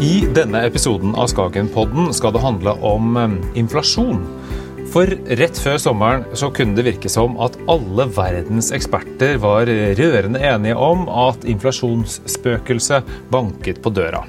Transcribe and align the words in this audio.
I 0.00 0.22
denne 0.32 0.62
episoden 0.64 1.10
av 1.12 1.26
Skagenpodden 1.28 2.06
skal 2.16 2.32
det 2.32 2.40
handle 2.40 2.72
om 2.88 3.18
eh, 3.20 3.32
inflasjon. 3.60 4.22
For 4.90 5.06
rett 5.38 5.58
før 5.62 5.76
sommeren 5.78 6.24
så 6.34 6.48
kunne 6.50 6.74
det 6.74 6.82
virke 6.88 7.10
som 7.12 7.36
at 7.44 7.54
alle 7.70 8.08
verdens 8.10 8.72
eksperter 8.74 9.36
var 9.38 9.68
rørende 9.70 10.40
enige 10.42 10.74
om 10.74 11.04
at 11.06 11.44
inflasjonsspøkelset 11.46 13.12
banket 13.30 13.78
på 13.84 13.92
døra. 13.94 14.24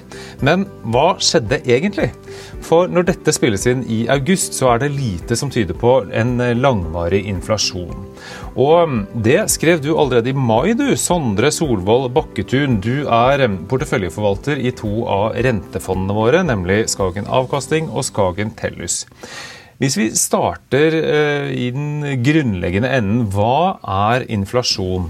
Men 0.46 0.68
hva 0.94 1.16
skjedde 1.18 1.64
egentlig? 1.66 2.12
For 2.62 2.92
når 2.94 3.08
dette 3.08 3.34
spilles 3.34 3.66
inn 3.72 3.82
i 3.90 4.04
august, 4.14 4.54
så 4.54 4.76
er 4.76 4.84
det 4.84 4.92
lite 4.94 5.38
som 5.40 5.50
tyder 5.50 5.74
på 5.82 5.96
en 6.14 6.36
langvarig 6.60 7.24
inflasjon. 7.32 8.06
Og 8.54 9.00
det 9.26 9.40
skrev 9.50 9.82
du 9.82 9.96
allerede 9.96 10.30
i 10.30 10.38
mai, 10.38 10.76
du, 10.78 10.92
Sondre 10.94 11.50
Solvold 11.56 12.12
Bakketun. 12.14 12.78
Du 12.86 13.08
er 13.10 13.48
porteføljeforvalter 13.72 14.62
i 14.62 14.76
to 14.78 15.08
av 15.10 15.40
rentefondene 15.42 16.20
våre, 16.20 16.44
nemlig 16.46 16.84
Skagen 16.94 17.26
Avkasting 17.26 17.90
og 17.90 18.06
Skagen 18.06 18.54
Tellus. 18.62 19.08
Hvis 19.82 19.96
vi 19.98 20.12
starter 20.14 20.94
eh, 20.94 21.48
i 21.58 21.72
den 21.74 22.04
grunnleggende 22.22 22.92
enden, 22.94 23.24
hva 23.34 23.80
er 23.82 24.28
inflasjon? 24.30 25.08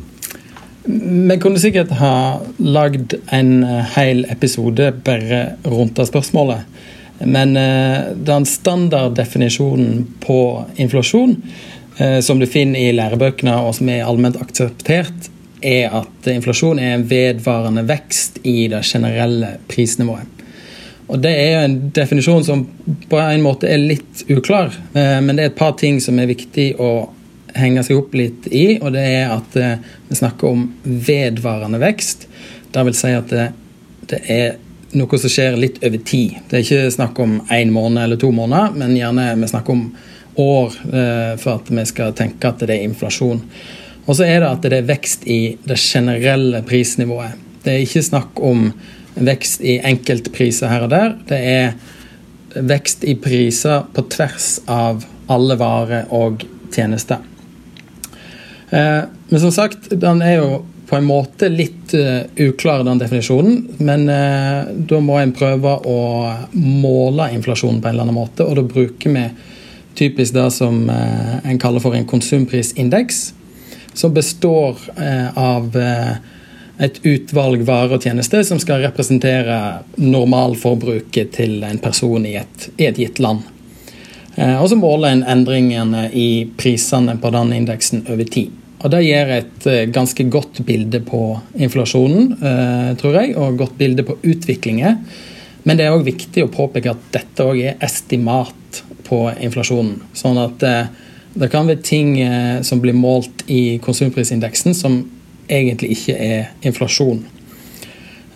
Vi 0.85 1.37
kunne 1.43 1.59
sikkert 1.59 1.91
ha 1.99 2.39
lagd 2.63 3.17
en 3.35 3.65
eh, 3.67 3.91
hel 3.97 4.23
episode 4.31 4.93
bare 5.03 5.41
rundt 5.67 5.99
det 5.99 6.07
spørsmålet. 6.07 6.63
Men 7.19 7.51
eh, 7.59 8.13
den 8.15 8.47
standarddefinisjonen 8.47 10.07
på 10.23 10.39
inflasjon, 10.79 11.37
som 12.23 12.39
du 12.39 12.47
finner 12.49 12.79
i 12.79 12.93
lærebøkene 12.95 13.51
og 13.61 13.75
som 13.77 13.89
er 13.91 14.07
allment 14.07 14.39
akseptert, 14.41 15.27
er 15.61 15.91
at 15.99 16.29
inflasjon 16.31 16.79
er 16.81 16.95
en 16.95 17.03
vedvarende 17.05 17.83
vekst 17.85 18.39
i 18.47 18.63
det 18.71 18.79
generelle 18.87 19.57
prisnivået. 19.69 20.40
Og 21.11 21.19
Det 21.19 21.31
er 21.35 21.49
jo 21.51 21.63
en 21.65 21.79
definisjon 21.91 22.45
som 22.47 22.61
på 23.11 23.19
en 23.19 23.41
måte 23.43 23.67
er 23.67 23.81
litt 23.81 24.23
uklar, 24.31 24.71
eh, 24.95 25.17
men 25.19 25.35
det 25.35 25.43
er 25.43 25.51
et 25.51 25.59
par 25.59 25.73
ting 25.79 25.99
som 25.99 26.19
er 26.19 26.29
viktig 26.29 26.69
å 26.79 27.09
henge 27.55 27.83
seg 27.83 27.99
opp 27.99 28.15
litt 28.15 28.47
i. 28.47 28.77
Og 28.79 28.93
det 28.95 29.03
er 29.17 29.33
at 29.33 29.57
eh, 29.59 29.81
vi 30.07 30.15
snakker 30.15 30.53
om 30.53 30.69
vedvarende 30.83 31.81
vekst. 31.83 32.29
Det 32.71 32.85
vil 32.87 32.95
si 32.95 33.11
at 33.17 33.33
det, 33.33 33.49
det 34.07 34.21
er 34.31 34.55
noe 34.95 35.19
som 35.19 35.31
skjer 35.31 35.59
litt 35.59 35.81
over 35.83 35.99
tid. 36.07 36.39
Det 36.47 36.57
er 36.59 36.65
ikke 36.65 36.95
snakk 36.95 37.19
om 37.23 37.37
én 37.51 37.75
måned 37.75 38.05
eller 38.05 38.19
to 38.19 38.31
måneder, 38.35 38.71
men 38.79 38.95
gjerne 38.95 39.33
vi 39.39 39.51
snakker 39.51 39.75
om 39.75 39.85
år 40.39 40.79
eh, 40.95 41.35
for 41.43 41.59
at 41.59 41.71
vi 41.71 41.85
skal 41.91 42.15
tenke 42.15 42.47
at 42.47 42.63
det 42.63 42.77
er 42.77 42.87
inflasjon. 42.87 43.43
Og 44.07 44.17
så 44.17 44.25
er 44.25 44.41
det 44.41 44.49
at 44.49 44.63
det 44.63 44.79
er 44.79 44.89
vekst 44.89 45.27
i 45.29 45.57
det 45.67 45.79
generelle 45.79 46.63
prisnivået. 46.67 47.35
Det 47.61 47.75
er 47.75 47.83
ikke 47.83 48.07
snakk 48.07 48.39
om 48.41 48.71
vekst 49.15 49.61
i 49.61 49.79
enkeltpriser 49.85 50.71
her 50.71 50.85
og 50.85 50.93
der. 50.93 51.15
Det 51.27 51.39
er 51.39 51.73
vekst 52.67 53.05
i 53.07 53.15
priser 53.19 53.85
på 53.93 54.05
tvers 54.11 54.53
av 54.71 55.05
alle 55.31 55.57
varer 55.59 56.11
og 56.15 56.43
tjenester. 56.71 57.21
Eh, 58.69 59.01
men 59.29 59.39
som 59.39 59.51
sagt, 59.51 59.91
den 59.91 60.21
er 60.21 60.37
jo 60.39 60.51
på 60.91 60.97
en 60.99 61.07
måte 61.07 61.47
litt 61.47 61.93
uh, 61.95 62.25
uklar, 62.35 62.81
den 62.83 62.99
definisjonen. 62.99 63.61
Men 63.79 64.09
uh, 64.11 64.67
da 64.75 64.97
må 64.99 65.21
en 65.21 65.31
prøve 65.31 65.77
å 65.87 65.99
måle 66.51 67.29
inflasjonen 67.31 67.79
på 67.79 67.87
en 67.87 67.95
eller 67.95 68.09
annen 68.09 68.17
måte. 68.17 68.43
Og 68.43 68.57
da 68.59 68.65
bruker 68.67 69.15
vi 69.15 69.23
typisk 69.95 70.35
det 70.35 70.49
som 70.51 70.81
en 70.91 71.61
kaller 71.63 71.83
for 71.83 71.95
en 71.95 72.07
konsumprisindeks. 72.07 73.21
Som 73.95 74.11
består 74.15 74.83
av 75.35 75.71
et 76.81 76.97
utvalg 77.05 77.61
varer 77.67 77.95
og 77.95 78.05
tjenester 78.05 78.43
som 78.45 78.59
skal 78.61 78.81
representere 78.81 79.57
normalforbruket 80.01 81.33
til 81.35 81.59
en 81.67 81.81
person 81.81 82.25
i 82.25 82.35
et, 82.41 82.69
i 82.81 82.87
et 82.89 83.01
gitt 83.03 83.21
land. 83.21 83.43
Eh, 84.35 84.55
og 84.57 84.69
så 84.71 84.79
måler 84.79 85.13
en 85.13 85.25
endringene 85.29 86.07
i 86.17 86.47
prisene 86.57 87.17
på 87.21 87.31
den 87.35 87.53
indeksen 87.59 88.05
over 88.09 88.25
tid. 88.25 88.57
Og 88.81 88.89
Det 88.89 89.03
gir 89.05 89.33
et 89.35 89.67
eh, 89.69 89.83
ganske 89.93 90.25
godt 90.33 90.63
bilde 90.65 91.03
på 91.05 91.21
inflasjonen, 91.53 92.31
eh, 92.39 92.89
tror 92.97 93.19
jeg, 93.19 93.35
og 93.37 93.61
godt 93.61 93.77
bilde 93.77 94.07
på 94.07 94.17
utviklinger. 94.23 94.97
Men 95.63 95.77
det 95.77 95.85
er 95.85 95.93
òg 95.93 96.07
viktig 96.07 96.47
å 96.47 96.49
påpeke 96.49 96.95
at 96.95 97.07
dette 97.13 97.45
òg 97.45 97.61
er 97.61 97.85
estimat 97.85 98.81
på 99.05 99.27
inflasjonen. 99.37 99.99
Sånn 100.17 100.39
at 100.41 100.63
det 101.37 101.49
kan 101.51 101.67
være 101.69 101.83
ting 101.85 102.15
som 102.65 102.79
blir 102.81 102.95
målt 102.97 103.43
i 103.51 103.77
konsumprisindeksen 103.83 104.73
som 104.73 104.95
egentlig 105.51 105.95
ikke 105.97 106.17
er 106.17 106.49
inflasjon. 106.67 107.21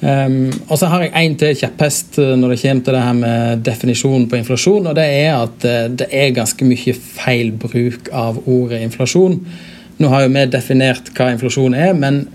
Um, 0.06 0.52
og 0.68 0.78
så 0.78 0.90
har 0.92 1.06
jeg 1.06 1.14
én 1.18 1.36
til 1.40 1.56
kjepphest 1.56 2.20
eh, 2.22 2.34
når 2.38 2.52
det 2.52 2.58
kommer 2.62 2.84
til 2.84 2.94
det 2.94 3.03
her 3.06 3.16
med 3.18 3.62
definisjonen 3.66 4.28
på 4.30 4.38
inflasjon. 4.38 4.88
og 4.92 4.96
Det 4.96 5.06
er 5.06 5.31
at 5.40 5.66
eh, 5.66 5.86
det 5.90 6.08
er 6.12 6.36
ganske 6.36 6.68
mye 6.68 6.94
feil 6.94 7.53
bruk 7.56 8.12
av 8.12 8.42
ordet 8.44 8.84
inflasjon. 8.86 9.40
Nå 9.98 10.12
har 10.12 10.26
jo 10.26 10.34
vi 10.36 10.44
definert 10.52 11.09
hva 11.16 11.31
inflasjon 11.31 11.74
er, 11.74 11.94
men 11.96 12.26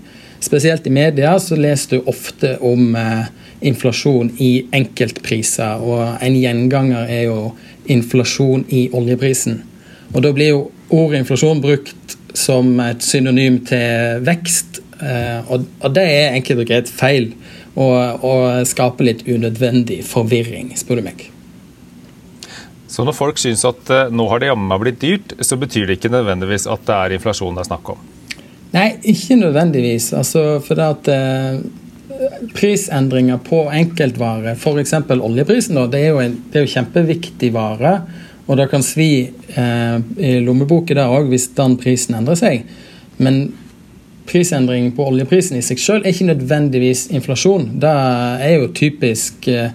spesielt 0.41 0.87
i 0.89 0.93
media 0.95 1.37
så 1.39 1.55
leser 1.55 1.99
du 1.99 2.09
ofte 2.09 2.55
om 2.65 2.95
uh, 2.97 3.29
inflasjon 3.61 4.31
i 4.41 4.65
enkeltpriser. 4.73 5.83
Og 5.85 6.17
en 6.17 6.39
gjenganger 6.41 7.05
er 7.05 7.27
jo 7.29 7.51
inflasjon 7.85 8.65
i 8.73 8.87
oljeprisen. 8.97 9.61
Og 10.11 10.25
da 10.25 10.33
blir 10.35 10.55
jo 10.55 10.63
ordet 10.89 11.21
inflasjon 11.21 11.61
brukt 11.61 12.17
som 12.37 12.73
et 12.83 13.03
synonym 13.05 13.59
til 13.67 14.23
vekst. 14.27 14.81
Eh, 15.01 15.51
og, 15.51 15.89
det 15.95 16.05
er 16.05 16.37
enkelt 16.37 16.63
og 16.63 16.69
greit 16.69 16.89
feil, 16.91 17.31
og, 17.73 18.23
og 18.27 18.67
skaper 18.69 19.07
litt 19.07 19.25
unødvendig 19.27 20.01
forvirring, 20.05 20.73
spør 20.77 21.01
du 21.01 21.07
meg. 21.09 21.27
Så 22.91 23.05
når 23.07 23.15
folk 23.15 23.39
syns 23.39 23.63
at 23.67 23.91
eh, 23.93 24.09
nå 24.11 24.27
har 24.29 24.41
det 24.41 24.51
jammen 24.51 24.69
meg 24.69 24.81
blitt 24.83 25.03
dyrt, 25.03 25.35
så 25.39 25.57
betyr 25.59 25.87
det 25.87 25.99
ikke 25.99 26.11
nødvendigvis 26.13 26.67
at 26.69 26.83
det 26.87 26.97
er 26.97 27.15
inflasjon 27.17 27.55
det 27.55 27.63
er 27.63 27.71
snakk 27.71 27.93
om? 27.93 28.01
Nei, 28.71 28.87
ikke 29.11 29.39
nødvendigvis. 29.39 30.11
Altså, 30.15 30.43
for 30.63 30.79
det 30.79 30.89
at 30.95 31.11
eh, 31.11 31.61
prisendringer 32.55 33.39
på 33.43 33.63
enkeltvarer, 33.71 34.59
f.eks. 34.59 34.93
oljeprisen, 35.15 35.79
da, 35.79 35.87
det, 35.91 36.03
er 36.07 36.19
en, 36.23 36.35
det 36.51 36.61
er 36.61 36.67
jo 36.67 36.73
kjempeviktig 36.75 37.51
vare. 37.55 37.95
Og 38.51 38.57
det 38.59 38.67
kan 38.67 38.83
svi 38.83 39.31
eh, 39.55 39.97
i 40.19 40.43
lommeboka 40.43 40.91
der 40.97 41.07
òg 41.07 41.29
hvis 41.31 41.55
den 41.55 41.77
prisen 41.79 42.17
endrer 42.19 42.35
seg. 42.35 42.67
Men 43.23 43.55
prisendring 44.27 44.91
på 44.95 45.05
oljeprisen 45.07 45.57
i 45.57 45.61
seg 45.63 45.79
sjøl 45.79 46.03
er 46.03 46.11
ikke 46.11 46.33
nødvendigvis 46.33 47.07
inflasjon. 47.15 47.79
Det 47.79 47.95
er 48.43 48.53
jo 48.57 48.67
typisk 48.75 49.47
eh, 49.47 49.71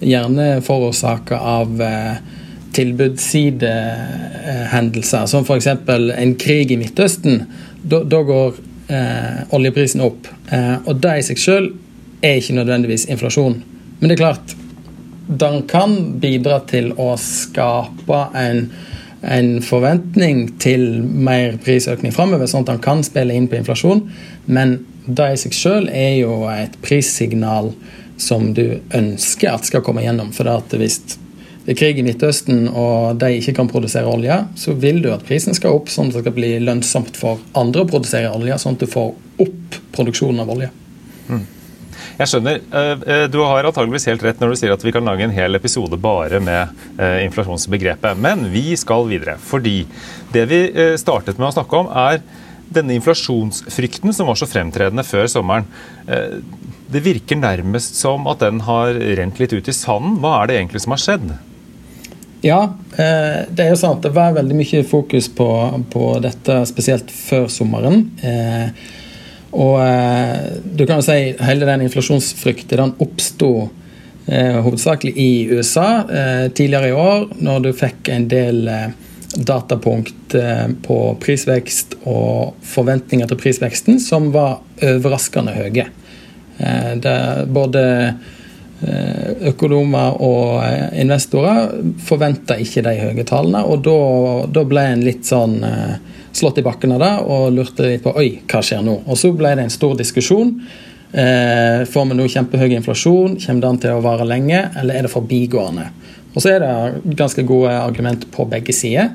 gjerne 0.00 0.62
forårsaka 0.64 1.36
av 1.36 1.80
eh, 1.84 2.16
tilbudssidehendelser, 2.74 5.26
som 5.30 5.44
f.eks. 5.44 5.66
en 5.66 6.34
krig 6.40 6.72
i 6.72 6.76
Midtøsten. 6.80 7.42
Da, 7.84 8.02
da 8.08 8.22
går 8.24 8.54
eh, 8.88 9.44
oljeprisen 9.54 10.00
opp. 10.04 10.26
Eh, 10.48 10.76
og 10.88 10.96
det 11.04 11.18
i 11.20 11.22
seg 11.28 11.38
sjøl 11.40 11.66
er 12.24 12.34
ikke 12.40 12.58
nødvendigvis 12.58 13.08
inflasjon. 13.12 13.56
Men 14.00 14.08
det 14.08 14.14
er 14.16 14.24
klart, 14.24 14.46
den 15.26 15.62
kan 15.70 15.96
bidra 16.20 16.60
til 16.68 16.92
å 17.00 17.14
skape 17.20 18.20
en, 18.36 18.66
en 19.22 19.50
forventning 19.64 20.46
til 20.62 21.02
mer 21.02 21.58
prisøkning 21.64 22.14
framover, 22.14 22.48
sånn 22.50 22.66
at 22.66 22.74
den 22.74 22.84
kan 22.84 23.04
spille 23.06 23.36
inn 23.36 23.48
på 23.48 23.58
inflasjon. 23.60 24.04
Men 24.44 24.78
det 25.06 25.30
i 25.32 25.40
seg 25.40 25.56
sjøl 25.56 25.90
er 25.92 26.16
jo 26.20 26.44
et 26.52 26.76
prissignal 26.84 27.72
som 28.20 28.52
du 28.54 28.80
ønsker 28.94 29.50
at 29.50 29.68
skal 29.68 29.84
komme 29.84 30.04
gjennom. 30.04 30.32
For 30.36 30.48
at 30.50 30.76
hvis 30.78 31.00
det 31.64 31.72
er 31.72 31.80
krig 31.80 31.98
i 32.00 32.04
Midtøsten 32.04 32.66
og 32.68 33.16
de 33.22 33.38
ikke 33.38 33.56
kan 33.56 33.68
produsere 33.70 34.10
olje, 34.10 34.36
så 34.60 34.76
vil 34.76 35.00
du 35.04 35.08
at 35.14 35.24
prisen 35.24 35.56
skal 35.56 35.78
opp, 35.78 35.88
sånn 35.92 36.10
at 36.10 36.18
det 36.18 36.24
skal 36.26 36.36
bli 36.36 36.52
lønnsomt 36.60 37.16
for 37.16 37.40
andre 37.56 37.84
å 37.84 37.88
produsere 37.88 38.32
olje, 38.36 38.58
sånn 38.60 38.76
at 38.76 38.84
du 38.84 38.90
får 38.92 39.14
opp 39.44 39.78
produksjonen 39.96 40.44
av 40.44 40.52
olje. 40.52 40.68
Mm. 41.30 41.44
Jeg 42.14 42.30
skjønner. 42.30 42.60
Eh, 42.70 42.92
eh, 43.10 43.24
du 43.30 43.40
har 43.42 43.66
antageligvis 43.66 44.06
helt 44.06 44.22
rett 44.22 44.42
når 44.42 44.52
du 44.52 44.58
sier 44.60 44.74
at 44.74 44.84
vi 44.86 44.92
kan 44.94 45.06
lage 45.06 45.26
en 45.26 45.34
hel 45.34 45.58
episode 45.58 45.98
bare 45.98 46.38
med 46.42 46.84
eh, 46.94 47.24
inflasjonsbegrepet. 47.26 48.20
Men 48.22 48.46
vi 48.52 48.76
skal 48.78 49.08
videre. 49.10 49.34
Fordi 49.42 49.80
det 50.34 50.44
vi 50.50 50.60
startet 50.98 51.40
med 51.40 51.50
å 51.50 51.54
snakke 51.56 51.80
om, 51.80 51.90
er 51.90 52.22
denne 52.74 52.94
inflasjonsfrykten 52.96 54.14
som 54.14 54.30
var 54.30 54.38
så 54.38 54.48
fremtredende 54.50 55.04
før 55.06 55.28
sommeren. 55.30 55.66
Det 56.90 57.02
virker 57.04 57.38
nærmest 57.38 58.00
som 58.00 58.26
at 58.30 58.40
den 58.42 58.58
har 58.66 58.96
rent 59.20 59.38
litt 59.38 59.54
ut 59.54 59.70
i 59.70 59.74
sanden. 59.76 60.16
Hva 60.22 60.40
er 60.40 60.50
det 60.50 60.56
egentlig 60.58 60.82
som 60.82 60.94
har 60.96 61.02
skjedd? 61.04 61.28
Ja, 62.42 62.58
det 62.96 63.62
er 63.62 63.70
jo 63.70 63.78
sant. 63.78 64.02
Det 64.02 64.10
var 64.16 64.34
veldig 64.34 64.58
mye 64.58 64.82
fokus 64.90 65.28
på, 65.38 65.48
på 65.94 66.10
dette, 66.24 66.58
spesielt 66.66 67.14
før 67.14 67.46
sommeren. 67.52 68.08
Og 69.54 69.78
du 70.76 70.86
kan 70.86 70.98
jo 70.98 71.06
si 71.06 71.34
hele 71.38 71.66
den 71.66 71.84
inflasjonsfrykten 71.86 72.80
den 72.80 72.92
oppsto 72.98 73.68
eh, 74.26 74.60
hovedsakelig 74.64 75.12
i 75.16 75.48
USA 75.52 75.88
eh, 76.10 76.50
tidligere 76.50 76.88
i 76.88 76.92
år, 76.92 77.26
når 77.38 77.60
du 77.60 77.72
fikk 77.78 78.10
en 78.10 78.28
del 78.30 78.68
eh, 78.68 78.88
datapunkt 79.34 80.34
eh, 80.38 80.66
på 80.86 80.98
prisvekst 81.22 81.98
og 82.10 82.58
forventninger 82.66 83.30
til 83.30 83.40
prisveksten 83.40 84.00
som 84.02 84.32
var 84.34 84.58
overraskende 84.82 85.54
høye. 85.56 85.90
Eh, 86.58 86.94
både 87.46 87.84
økonomer 89.48 90.18
og 90.20 90.98
investorer 90.98 91.70
forventa 92.04 92.58
ikke 92.60 92.82
de 92.84 92.92
høye 92.98 93.24
tallene, 93.24 93.62
og 93.64 93.80
da, 93.86 93.94
da 94.52 94.64
ble 94.68 94.82
en 94.90 95.04
litt 95.06 95.24
sånn 95.24 95.54
slått 96.34 96.58
i 96.60 96.64
bakken 96.66 96.94
av 96.96 97.02
det 97.02 97.12
og 97.24 97.52
lurte 97.54 97.86
litt 97.86 98.04
på 98.04 98.14
oi, 98.18 98.28
hva 98.50 98.62
skjer 98.64 98.82
nå? 98.84 99.00
Og 99.06 99.18
så 99.20 99.30
ble 99.36 99.54
det 99.56 99.66
en 99.66 99.74
stor 99.74 99.94
diskusjon. 99.98 100.54
Eh, 101.14 101.84
får 101.86 102.08
vi 102.10 102.18
nå 102.18 102.26
kjempehøy 102.30 102.74
inflasjon? 102.74 103.36
Kommer 103.44 103.68
den 103.68 103.82
til 103.84 103.94
å 103.94 104.02
vare 104.04 104.26
lenge, 104.26 104.64
eller 104.80 104.98
er 104.98 105.06
det 105.06 105.12
forbigående? 105.14 105.86
Og 106.34 106.42
så 106.42 106.56
er 106.56 106.64
det 106.64 107.14
ganske 107.14 107.44
gode 107.46 107.70
argumenter 107.70 108.30
på 108.34 108.48
begge 108.50 108.74
sider, 108.74 109.12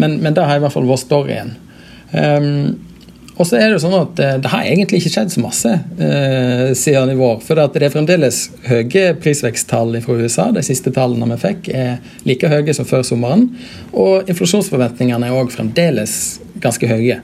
men, 0.00 0.16
men 0.24 0.32
det 0.32 0.46
har 0.48 0.56
i 0.56 0.64
hvert 0.64 0.72
fall 0.72 0.88
vært 0.88 1.04
storyen. 1.04 1.52
Um, 2.12 2.80
og 3.40 3.48
så 3.48 3.56
er 3.56 3.72
det 3.72 3.80
sånn 3.80 3.94
at 3.96 4.20
eh, 4.20 4.34
det 4.44 4.50
har 4.52 4.66
egentlig 4.68 5.00
ikke 5.00 5.12
skjedd 5.14 5.32
så 5.32 5.42
masse 5.42 5.70
eh, 5.72 6.72
siden 6.76 7.14
i 7.14 7.16
vår. 7.16 7.40
For 7.44 7.56
det 7.56 7.80
er 7.80 7.92
fremdeles 7.92 8.42
høye 8.68 9.14
prisveksttall 9.22 9.96
fra 10.04 10.16
USA. 10.20 10.50
De 10.52 10.62
siste 10.66 10.92
tallene 10.94 11.30
vi 11.32 11.38
fikk, 11.40 11.70
er 11.72 12.02
like 12.28 12.50
høye 12.52 12.76
som 12.76 12.88
før 12.88 13.06
sommeren. 13.08 13.48
Og 13.96 14.28
inflasjonsforventningene 14.28 15.30
er 15.30 15.38
òg 15.40 15.52
fremdeles 15.54 16.41
ganske 16.62 16.88
høye. 16.88 17.20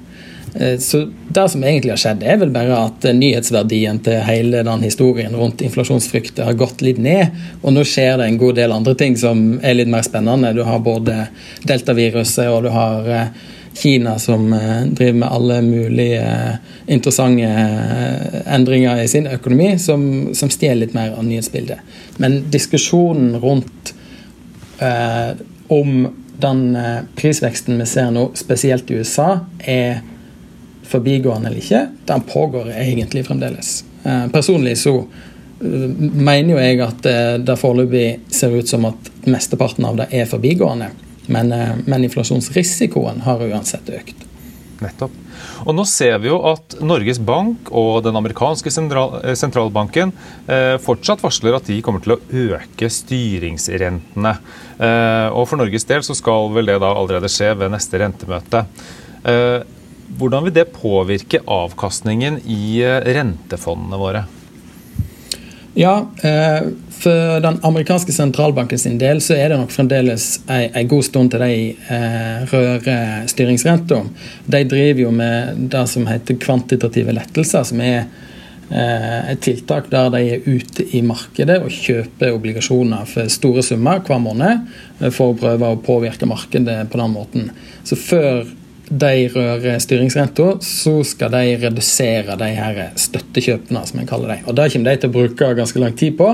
Eh, 0.54 0.78
så 0.78 1.08
det 1.28 1.48
som 1.48 1.64
egentlig 1.64 1.92
har 1.92 2.00
skjedd, 2.02 2.22
er 2.22 2.40
vel 2.40 2.52
bare 2.54 2.78
at 2.86 3.04
nyhetsverdien 3.14 4.00
til 4.04 4.22
hele 4.26 4.62
den 4.66 4.86
historien 4.86 5.36
rundt 5.36 5.62
inflasjonsfrykt 5.64 6.40
har 6.44 6.58
gått 6.58 6.82
litt 6.84 6.98
ned. 7.02 7.36
Og 7.62 7.74
nå 7.76 7.84
skjer 7.86 8.18
det 8.18 8.28
en 8.28 8.40
god 8.40 8.58
del 8.58 8.74
andre 8.74 8.96
ting 8.98 9.16
som 9.20 9.60
er 9.62 9.78
litt 9.78 9.92
mer 9.92 10.06
spennende. 10.06 10.54
Du 10.56 10.64
har 10.66 10.82
både 10.82 11.28
deltaviruset 11.68 12.48
og 12.50 12.66
du 12.66 12.72
har 12.74 13.08
eh, 13.12 13.30
Kina 13.78 14.18
som 14.18 14.52
eh, 14.52 14.86
driver 14.90 15.18
med 15.20 15.28
alle 15.28 15.62
mulige 15.62 16.22
eh, 16.22 16.54
interessante 16.86 17.46
eh, 17.46 18.54
endringer 18.54 19.02
i 19.02 19.08
sin 19.08 19.28
økonomi, 19.30 19.76
som, 19.78 20.34
som 20.34 20.50
stjeler 20.50 20.86
litt 20.86 20.96
mer 20.96 21.12
av 21.14 21.26
nyhetsbildet. 21.26 21.84
Men 22.18 22.40
diskusjonen 22.50 23.36
rundt 23.42 23.92
eh, 24.82 25.36
om 25.68 26.08
den 26.38 26.62
prisveksten 27.18 27.80
vi 27.80 27.86
ser 27.86 28.12
nå, 28.14 28.28
spesielt 28.38 28.90
i 28.90 29.00
USA, 29.00 29.40
er 29.58 30.00
forbigående 30.88 31.50
eller 31.50 31.60
ikke, 31.60 31.80
den 32.08 32.22
pågår 32.28 32.70
egentlig 32.72 33.26
fremdeles. 33.26 33.82
Eh, 34.04 34.28
personlig 34.32 34.78
så 34.78 34.94
mener 35.58 36.52
jo 36.52 36.60
jeg 36.62 36.78
at 36.84 37.06
det 37.42 37.56
foreløpig 37.58 38.04
ser 38.30 38.54
ut 38.54 38.70
som 38.70 38.86
at 38.86 39.08
mesteparten 39.26 39.88
av 39.88 39.98
det 39.98 40.06
er 40.14 40.28
forbigående. 40.30 40.92
Men, 41.28 41.52
eh, 41.52 41.74
men 41.84 42.04
inflasjonsrisikoen 42.04 43.20
har 43.20 43.42
uansett 43.44 43.90
økt. 43.90 44.16
Nettopp. 44.80 45.12
Og 45.66 45.76
Nå 45.76 45.84
ser 45.88 46.18
vi 46.22 46.30
jo 46.30 46.38
at 46.50 46.78
Norges 46.84 47.20
Bank 47.22 47.70
og 47.70 48.02
den 48.06 48.18
amerikanske 48.18 48.72
sentral, 48.72 49.18
sentralbanken 49.38 50.12
eh, 50.46 50.76
fortsatt 50.82 51.22
varsler 51.24 51.58
at 51.58 51.68
de 51.70 51.80
kommer 51.84 52.04
til 52.04 52.16
å 52.16 52.20
øke 52.20 52.90
styringsrentene. 52.92 54.36
Eh, 54.78 55.28
og 55.32 55.48
For 55.50 55.60
Norges 55.60 55.88
del 55.88 56.04
så 56.06 56.16
skal 56.18 56.52
vel 56.54 56.70
det 56.70 56.78
da 56.82 56.94
allerede 56.94 57.30
skje 57.32 57.54
ved 57.58 57.74
neste 57.74 58.00
rentemøte. 58.02 58.64
Eh, 59.28 59.60
hvordan 60.18 60.46
vil 60.46 60.56
det 60.56 60.70
påvirke 60.72 61.42
avkastningen 61.44 62.40
i 62.48 62.80
eh, 62.80 63.00
rentefondene 63.18 64.00
våre? 64.00 64.24
Ja, 65.78 66.08
eh, 66.24 66.70
for 67.02 67.40
den 67.40 67.58
amerikanske 67.62 68.12
sentralbanken 68.12 68.78
sin 68.78 68.98
del 68.98 69.20
så 69.22 69.36
er 69.38 69.52
det 69.52 69.58
nok 69.60 69.72
fremdeles 69.74 70.40
en 70.50 70.88
god 70.90 71.04
stund 71.06 71.32
til 71.32 71.42
de 71.42 71.52
eh, 71.94 72.46
rører 72.50 73.28
styringsrenta. 73.30 74.00
De 74.46 74.62
driver 74.68 75.04
jo 75.06 75.12
med 75.14 75.68
det 75.72 75.84
som 75.90 76.08
heter 76.10 76.40
kvantitative 76.42 77.14
lettelser, 77.14 77.66
som 77.68 77.82
er 77.84 78.00
eh, 78.02 79.32
et 79.32 79.42
tiltak 79.44 79.90
der 79.92 80.10
de 80.14 80.22
er 80.34 80.46
ute 80.48 80.86
i 80.96 81.02
markedet 81.06 81.60
og 81.62 81.74
kjøper 81.74 82.34
obligasjoner 82.36 83.08
for 83.10 83.30
store 83.32 83.64
summer 83.66 84.02
hver 84.06 84.22
måned 84.22 84.70
for 85.14 85.32
å 85.32 85.38
prøve 85.38 85.72
å 85.72 85.82
påvirke 85.82 86.28
markedet 86.28 86.80
på 86.90 87.00
den 87.00 87.14
måten. 87.14 87.52
Så 87.86 87.98
før 88.00 88.46
de 88.88 89.28
rører 89.34 89.78
styringsrenta, 89.84 90.54
så 90.64 90.94
skal 91.04 91.30
de 91.34 91.58
redusere 91.60 92.38
de 92.40 92.48
her 92.56 92.80
støttekjøpene, 92.96 93.84
som 93.86 94.00
en 94.00 94.08
kaller 94.08 94.32
det. 94.32 94.38
Og 94.48 94.56
Det 94.56 94.70
kommer 94.72 94.90
de 94.90 95.00
til 95.02 95.10
å 95.10 95.16
bruke 95.18 95.54
ganske 95.58 95.82
lang 95.82 95.96
tid 95.96 96.16
på. 96.16 96.32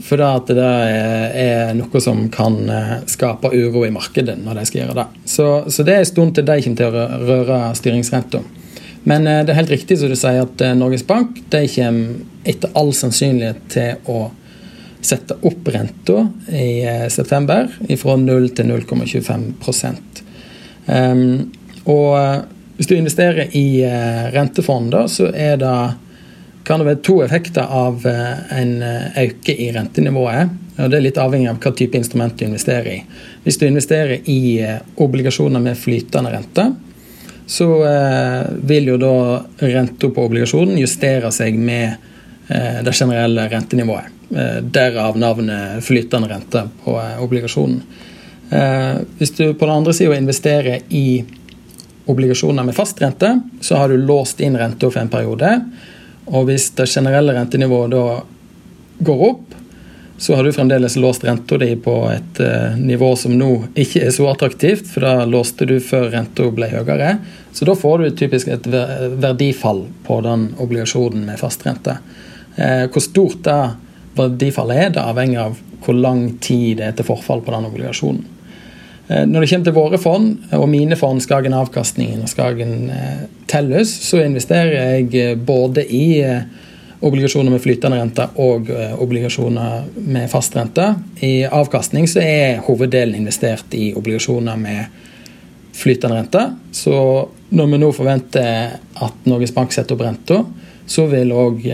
For 0.00 0.16
det 0.16 0.62
er 0.62 1.74
noe 1.76 2.00
som 2.00 2.24
kan 2.32 2.56
eh, 2.72 2.96
skape 3.10 3.50
uro 3.52 3.84
i 3.84 3.92
markedet 3.92 4.38
når 4.40 4.60
de 4.60 4.66
skal 4.68 4.84
gjøre 4.84 4.96
det. 5.02 5.06
Så, 5.28 5.48
så 5.68 5.84
det 5.84 5.94
er 5.94 6.04
en 6.04 6.08
stund 6.08 6.34
til 6.36 6.48
de 6.48 6.58
kommer 6.64 6.80
til 6.80 6.96
å 6.96 7.06
røre 7.28 7.60
styringsrenta. 7.76 8.40
Men 9.04 9.26
eh, 9.26 9.42
det 9.44 9.52
er 9.52 9.60
helt 9.62 9.74
riktig 9.74 9.98
som 9.98 10.12
du 10.12 10.18
sier 10.18 10.44
at 10.44 10.62
eh, 10.62 10.76
Norges 10.78 11.04
Bank 11.06 11.42
de 11.52 11.64
kommer 11.74 12.48
etter 12.48 12.72
all 12.78 12.92
sannsynlighet 12.96 13.66
til 13.72 14.10
å 14.10 14.30
sette 15.02 15.34
opp 15.46 15.68
renta 15.74 16.28
i 16.54 16.86
september 17.10 17.66
fra 17.98 18.14
0 18.18 18.44
til 18.54 18.68
0,25 18.70 19.48
um, 20.86 21.50
og 21.90 22.08
eh, 22.20 22.36
hvis 22.76 22.90
du 22.90 22.94
investerer 22.96 23.50
i 23.58 23.82
rentefond, 24.32 24.88
da, 24.94 25.04
så 25.10 25.28
er 25.28 25.58
det, 25.60 25.74
kan 26.64 26.80
det 26.80 26.86
være 26.86 27.02
to 27.04 27.16
effekter 27.24 27.66
av 27.66 28.06
eh, 28.06 28.58
en 28.58 28.72
økning 28.82 29.60
i 29.64 29.72
rentenivået. 29.74 30.52
og 30.78 30.90
Det 30.90 30.98
er 30.98 31.04
litt 31.08 31.20
avhengig 31.20 31.50
av 31.50 31.58
hva 31.62 31.72
type 31.76 31.98
instrument 31.98 32.38
du 32.38 32.46
investerer 32.46 32.88
i. 32.92 33.02
Hvis 33.44 33.58
du 33.58 33.66
investerer 33.66 34.30
i 34.30 34.62
obligasjoner 34.96 35.60
med 35.60 35.78
flytende 35.78 36.32
rente, 36.32 36.70
så 37.52 37.66
vil 38.62 38.86
jo 38.86 38.94
da 39.02 39.16
renta 39.58 40.08
på 40.08 40.24
obligasjonen 40.24 40.78
justere 40.78 41.28
seg 41.34 41.58
med 41.58 42.06
det 42.86 42.94
generelle 42.94 43.48
rentenivået. 43.50 44.14
Derav 44.72 45.18
navnet 45.20 45.82
flytende 45.84 46.30
rente 46.30 46.62
på 46.84 46.94
obligasjonen. 47.26 47.82
Hvis 49.18 49.34
du 49.36 49.52
på 49.52 49.66
den 49.66 49.74
andre 49.74 49.92
sida 49.98 50.16
investerer 50.16 50.86
i 50.88 51.24
obligasjoner 52.06 52.64
med 52.64 52.74
fast 52.74 53.02
rente, 53.02 53.40
så 53.60 53.76
har 53.76 53.88
du 53.88 53.96
låst 53.96 54.40
inn 54.40 54.56
renta 54.58 54.90
for 54.90 55.00
en 55.02 55.12
periode. 55.12 55.50
Og 56.30 56.46
hvis 56.48 56.70
det 56.78 56.90
generelle 56.90 57.34
rentenivået 57.34 57.92
da 57.94 58.04
går 59.02 59.24
opp, 59.30 59.56
så 60.22 60.36
har 60.38 60.44
du 60.44 60.52
fremdeles 60.54 60.96
låst 60.96 61.24
renta 61.24 61.58
di 61.58 61.72
på 61.76 61.94
et 62.12 62.40
uh, 62.40 62.76
nivå 62.78 63.08
som 63.18 63.32
nå 63.34 63.48
ikke 63.74 64.04
er 64.06 64.12
så 64.14 64.28
attraktivt, 64.30 64.86
for 64.86 65.02
da 65.02 65.24
låste 65.26 65.66
du 65.66 65.80
før 65.82 66.12
renta 66.12 66.46
ble 66.54 66.68
høyere. 66.70 67.16
Så 67.50 67.66
da 67.66 67.74
får 67.74 68.04
du 68.04 68.10
typisk 68.20 68.52
et 68.54 68.68
verdifall 68.70 69.88
på 70.06 70.20
den 70.22 70.52
obligasjonen 70.62 71.24
med 71.26 71.42
fastrente. 71.42 71.96
Uh, 72.54 72.86
hvor 72.86 73.02
stort 73.02 73.42
det 73.48 73.58
verdifallet 74.14 74.84
er, 74.84 74.94
det 74.94 75.02
avhenger 75.02 75.48
av 75.48 75.58
hvor 75.82 75.98
lang 75.98 76.28
tid 76.38 76.78
det 76.78 76.86
er 76.86 76.94
til 77.00 77.08
forfall 77.08 77.42
på 77.42 77.56
den 77.56 77.66
obligasjonen. 77.72 78.22
Eh, 79.12 79.26
når 79.26 79.40
det 79.40 79.50
kommer 79.50 79.68
til 79.68 79.76
våre 79.76 80.00
fond, 80.00 80.32
og 80.56 80.68
mine 80.70 80.96
fond, 80.96 81.20
Skagen 81.22 81.56
Avkastningen 81.56 82.24
og 82.24 82.30
Skagen 82.30 82.90
eh, 82.92 83.24
Tellus, 83.50 83.92
så 84.06 84.22
investerer 84.22 84.76
jeg 84.78 85.08
eh, 85.18 85.36
både 85.36 85.84
i 85.84 86.06
obligasjoner 87.02 87.50
med 87.50 87.60
flytende 87.64 87.98
rente 87.98 88.28
og 88.38 88.68
obligasjoner 89.02 89.88
med 90.14 90.28
fast 90.30 90.54
rente. 90.54 90.84
I 91.26 91.42
avkastning 91.50 92.06
så 92.06 92.22
er 92.22 92.60
hoveddelen 92.62 93.16
investert 93.18 93.74
i 93.74 93.88
obligasjoner 93.98 94.60
med 94.60 95.00
flytende 95.74 96.20
rente. 96.20 96.44
Så 96.70 96.94
når 97.50 97.72
vi 97.72 97.80
nå 97.82 97.88
forventer 97.96 98.76
at 99.02 99.26
Norges 99.26 99.50
Bank 99.56 99.74
setter 99.74 99.98
opp 99.98 100.04
renta, 100.06 100.38
så 100.86 101.08
vil 101.10 101.34
òg 101.34 101.66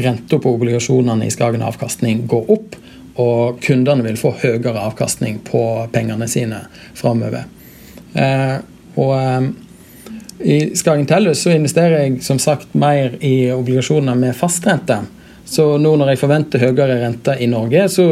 renta 0.00 0.40
på 0.40 0.54
obligasjonene 0.56 1.28
i 1.28 1.34
Skagen 1.34 1.66
Avkastning 1.68 2.24
gå 2.30 2.40
opp 2.48 2.80
og 3.20 3.60
kundene 3.64 4.06
vil 4.06 4.18
få 4.20 4.32
høyere 4.40 4.80
avkastning 4.88 5.40
på 5.46 5.62
pengene 5.92 6.28
sine 6.30 6.64
framover. 6.96 7.44
Eh, 8.14 8.56
og 9.00 9.14
eh, 9.18 9.50
i 10.40 10.58
Skagen 10.76 11.06
Tellus 11.06 11.44
så 11.44 11.52
investerer 11.52 12.06
jeg 12.06 12.22
som 12.24 12.40
sagt 12.40 12.72
mer 12.72 13.18
i 13.20 13.50
obligasjoner 13.52 14.16
med 14.16 14.36
fastrente. 14.36 15.02
Så 15.50 15.64
nå 15.82 15.92
når 15.98 16.12
jeg 16.12 16.20
forventer 16.20 16.62
høyere 16.62 17.00
rente 17.02 17.34
i 17.42 17.48
Norge, 17.50 17.88
så 17.90 18.04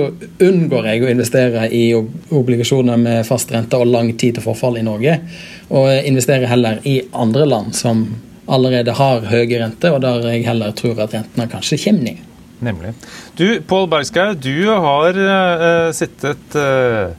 unngår 0.43 0.89
jeg 0.91 1.05
å 1.05 1.11
investere 1.13 1.69
i 1.71 1.85
obligasjoner 1.95 2.99
med 2.99 3.27
fast 3.29 3.53
rente 3.55 3.79
og 3.79 3.89
lang 3.93 4.11
tid 4.19 4.37
til 4.37 4.45
forfall 4.45 4.81
i 4.81 4.83
Norge. 4.87 5.15
Og 5.71 5.87
investerer 6.09 6.51
heller 6.51 6.81
i 6.89 6.99
andre 7.15 7.47
land 7.47 7.77
som 7.79 8.03
allerede 8.49 8.97
har 8.99 9.29
høye 9.31 9.61
renter, 9.61 9.95
og 9.95 10.03
der 10.03 10.27
jeg 10.33 10.49
heller 10.49 10.75
tror 10.77 11.05
at 11.05 11.15
rentene 11.15 11.47
kanskje 11.53 11.79
kommer 11.85 12.09
ned. 12.11 12.25
Nemlig. 12.65 12.95
Du, 13.39 13.61
Pål 13.63 13.87
Bergskau, 13.91 14.35
du 14.35 14.67
har 14.67 15.15
uh, 15.15 15.89
sittet 15.95 16.59
uh, 16.59 17.15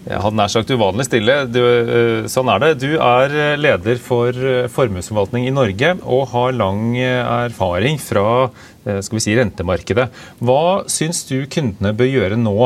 jeg 0.00 0.16
hadde 0.24 0.38
nær 0.38 0.48
sagt 0.48 0.70
uvanlig 0.72 1.04
stille. 1.04 1.34
Du, 1.52 1.60
uh, 1.60 2.28
sånn 2.32 2.48
er 2.48 2.62
det. 2.62 2.70
Du 2.80 2.94
er 2.96 3.34
leder 3.60 4.00
for 4.00 4.32
formuesforvaltning 4.72 5.44
i 5.50 5.52
Norge 5.52 5.92
og 6.00 6.30
har 6.32 6.56
lang 6.56 6.96
erfaring 6.96 8.00
fra 8.00 8.48
skal 8.80 9.18
vi 9.18 9.20
si, 9.20 9.34
rentemarkedet. 9.36 10.06
Hva 10.40 10.88
syns 10.88 11.26
du 11.28 11.44
kundene 11.52 11.92
bør 11.92 12.08
gjøre 12.08 12.38
nå, 12.40 12.56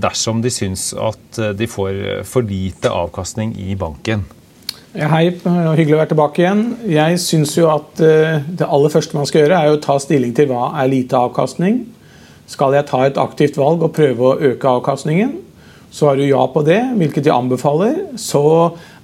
dersom 0.00 0.40
de 0.40 0.48
syns 0.48 0.86
at 0.96 1.42
de 1.60 1.68
får 1.68 2.24
for 2.24 2.48
lite 2.48 2.88
avkastning 2.88 3.52
i 3.60 3.76
banken? 3.78 4.24
Hei, 4.90 5.28
hyggelig 5.30 5.94
å 5.94 5.98
være 6.00 6.10
tilbake 6.10 6.40
igjen. 6.42 6.62
Jeg 6.90 7.18
syns 7.22 7.52
jo 7.54 7.68
at 7.70 8.00
eh, 8.02 8.40
det 8.58 8.66
aller 8.66 8.90
første 8.90 9.14
man 9.14 9.28
skal 9.28 9.44
gjøre, 9.44 9.60
er 9.60 9.76
å 9.76 9.78
ta 9.78 9.94
stilling 10.02 10.32
til 10.34 10.48
hva 10.50 10.72
er 10.82 10.90
lite 10.90 11.14
avkastning. 11.14 11.84
Skal 12.50 12.74
jeg 12.74 12.88
ta 12.88 13.04
et 13.06 13.20
aktivt 13.22 13.60
valg 13.60 13.84
og 13.86 13.92
prøve 13.94 14.26
å 14.26 14.48
øke 14.48 14.72
avkastningen? 14.72 15.36
Svarer 15.94 16.24
du 16.24 16.32
ja 16.32 16.42
på 16.50 16.64
det, 16.66 16.80
hvilket 16.98 17.30
jeg 17.30 17.36
anbefaler, 17.36 18.00
så 18.18 18.42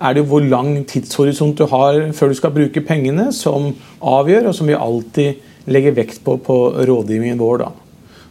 er 0.02 0.18
det 0.18 0.26
hvor 0.26 0.42
lang 0.42 0.80
tidshorisont 0.90 1.62
du 1.62 1.68
har 1.70 2.00
før 2.18 2.34
du 2.34 2.38
skal 2.40 2.56
bruke 2.58 2.82
pengene, 2.82 3.28
som 3.30 3.70
avgjør, 4.02 4.50
og 4.50 4.58
som 4.58 4.66
vi 4.66 4.74
alltid 4.74 5.70
legger 5.70 5.94
vekt 6.02 6.24
på 6.26 6.34
på 6.42 6.60
rådgivningen 6.82 7.38
vår. 7.38 7.62
da. 7.62 7.70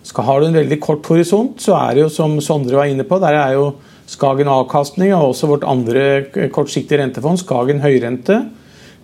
Skal 0.04 0.28
Har 0.28 0.44
du 0.44 0.52
en 0.52 0.60
veldig 0.60 0.84
kort 0.84 1.08
horisont, 1.08 1.56
så 1.64 1.80
er 1.80 1.96
det 1.96 2.04
jo 2.04 2.16
som 2.20 2.36
Sondre 2.44 2.84
var 2.84 2.92
inne 2.92 3.08
på, 3.08 3.24
der 3.24 3.40
er 3.48 3.56
jo 3.56 3.78
Skagen 4.10 4.50
avkastning 4.52 5.14
og 5.16 5.32
også 5.32 5.50
vårt 5.50 5.66
andre 5.66 6.50
kortsiktige 6.54 7.02
rentefond, 7.02 7.42
Skagen 7.42 7.82
høyrente, 7.82 8.44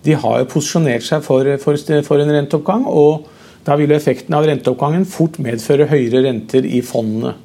de 0.02 0.14
har 0.18 0.40
jo 0.40 0.50
posisjonert 0.50 1.04
seg 1.06 1.22
for, 1.26 1.46
for, 1.62 1.78
for 2.06 2.22
en 2.22 2.34
renteoppgang. 2.34 2.86
og 2.86 3.28
da 3.62 3.76
vil 3.78 3.94
effekten 3.94 4.34
av 4.34 4.46
renteoppgangen 4.48 5.04
fort 5.06 5.38
medføre 5.42 5.86
høyere 5.90 6.24
renter 6.24 6.66
i 6.66 6.80
fondene. 6.82 7.36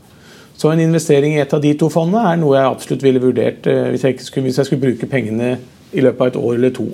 Så 0.57 0.71
en 0.71 0.81
investering 0.81 1.35
i 1.35 1.41
et 1.43 1.51
av 1.53 1.61
de 1.61 1.75
to 1.77 1.91
fondene 1.93 2.23
er 2.31 2.39
noe 2.41 2.55
jeg 2.57 2.71
absolutt 2.71 3.03
ville 3.05 3.21
vurdert 3.21 3.67
eh, 3.69 3.91
hvis 3.93 4.07
jeg, 4.07 4.17
skulle, 4.25 4.47
hvis 4.47 4.57
jeg 4.57 4.69
skulle 4.69 4.85
bruke 4.87 5.09
pengene 5.11 5.51
i 5.93 6.01
løpet 6.01 6.23
av 6.23 6.31
et 6.31 6.39
år 6.41 6.55
eller 6.55 6.73
to. 6.73 6.87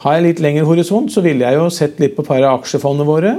Har 0.00 0.16
jeg 0.16 0.24
litt 0.24 0.40
lengre 0.40 0.64
horisont, 0.64 1.12
så 1.12 1.20
ville 1.20 1.44
jeg 1.44 1.60
jo 1.60 1.66
sett 1.74 2.00
litt 2.00 2.14
på 2.16 2.24
et 2.24 2.30
par 2.30 2.40
av 2.40 2.62
aksjefondene 2.62 3.08
våre. 3.08 3.34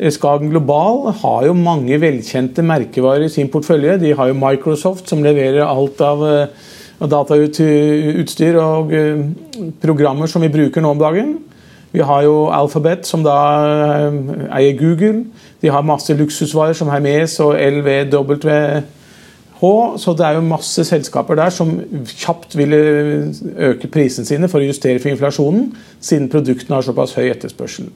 Eh, 0.00 0.10
Skagen 0.12 0.48
Global 0.48 1.10
har 1.20 1.44
jo 1.46 1.52
mange 1.56 1.98
velkjente 2.00 2.64
merkevarer 2.64 3.26
i 3.26 3.32
sin 3.32 3.50
portefølje. 3.52 3.98
De 4.00 4.14
har 4.16 4.30
jo 4.30 4.38
Microsoft, 4.38 5.08
som 5.08 5.22
leverer 5.24 5.66
alt 5.66 6.00
av 6.00 6.24
eh, 6.24 6.68
datautstyr 7.00 8.56
og 8.60 8.92
programmer 9.80 10.28
som 10.28 10.42
vi 10.44 10.52
bruker 10.52 10.84
nå 10.84 10.94
om 10.94 11.00
dagen. 11.00 11.38
Vi 11.92 12.00
har 12.06 12.22
jo 12.22 12.50
Alphabet, 12.54 13.06
som 13.08 13.24
da 13.24 13.36
eier 14.54 14.76
Google. 14.78 15.24
De 15.60 15.72
har 15.72 15.82
masse 15.82 16.14
luksusvarer 16.14 16.76
som 16.76 16.88
Hermes 16.92 17.38
og 17.40 17.56
LVWH. 17.56 18.84
Så 20.00 20.14
det 20.16 20.26
er 20.26 20.36
jo 20.36 20.44
masse 20.46 20.84
selskaper 20.88 21.40
der 21.40 21.50
som 21.52 21.72
kjapt 22.04 22.56
ville 22.56 22.78
øke 23.72 23.90
prisene 23.92 24.28
sine 24.28 24.48
for 24.48 24.60
å 24.60 24.68
justere 24.68 25.00
for 25.02 25.12
inflasjonen, 25.12 25.72
siden 26.00 26.30
produktene 26.32 26.78
har 26.78 26.86
såpass 26.86 27.16
høy 27.18 27.26
etterspørsel. 27.32 27.90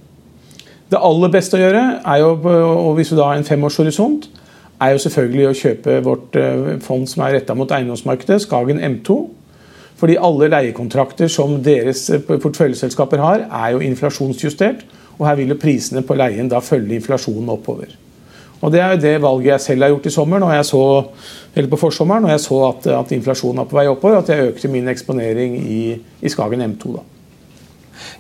Det 0.92 1.00
aller 1.00 1.30
beste 1.32 1.56
å 1.56 1.62
gjøre, 1.62 1.84
jo, 2.20 2.32
og 2.44 2.90
hvis 2.98 3.12
vi 3.12 3.18
da 3.18 3.30
har 3.30 3.38
en 3.40 3.46
femårshorisont, 3.46 4.28
er 4.82 4.92
jo 4.92 5.00
selvfølgelig 5.04 5.46
å 5.48 5.56
kjøpe 5.56 5.96
vårt 6.04 6.36
eh, 6.36 6.74
fond 6.84 7.06
som 7.08 7.24
er 7.24 7.38
retta 7.38 7.56
mot 7.56 7.70
eiendomsmarkedet, 7.72 8.42
Skagen 8.44 8.82
M2. 8.82 9.16
Fordi 9.98 10.18
alle 10.20 10.50
leiekontrakter 10.50 11.30
som 11.32 11.56
deres 11.64 12.08
eh, 12.12 12.22
porteføljeselskaper 12.26 13.22
har, 13.22 13.46
er 13.48 13.74
jo 13.74 13.84
inflasjonsjustert. 13.86 14.84
Og 15.14 15.28
her 15.28 15.38
vil 15.38 15.54
jo 15.54 15.60
prisene 15.62 16.02
på 16.04 16.16
leien 16.18 16.50
da 16.50 16.60
følge 16.64 16.98
inflasjonen 16.98 17.52
oppover. 17.54 17.94
Og 18.64 18.72
Det 18.72 18.80
er 18.80 18.94
jo 18.94 19.00
det 19.00 19.16
valget 19.22 19.50
jeg 19.52 19.60
selv 19.60 19.84
har 19.84 19.90
gjort 19.92 20.06
i 20.08 20.14
sommer, 20.14 20.40
når 20.40 20.54
jeg 20.54 20.66
så, 20.70 20.84
eller 21.54 21.68
på 21.70 21.80
forsommeren, 21.80 22.24
når 22.24 22.34
jeg 22.34 22.44
så 22.46 22.60
at, 22.68 22.86
at 22.98 23.12
inflasjonen 23.12 23.60
er 23.60 23.68
på 23.68 23.76
vei 23.76 23.86
oppover, 23.90 24.22
at 24.22 24.30
jeg 24.32 24.52
økte 24.52 24.70
min 24.72 24.88
eksponering 24.88 25.58
i, 25.60 25.82
i 26.24 26.32
Skagen 26.32 26.64
M2. 26.64 26.94
da. 26.96 27.04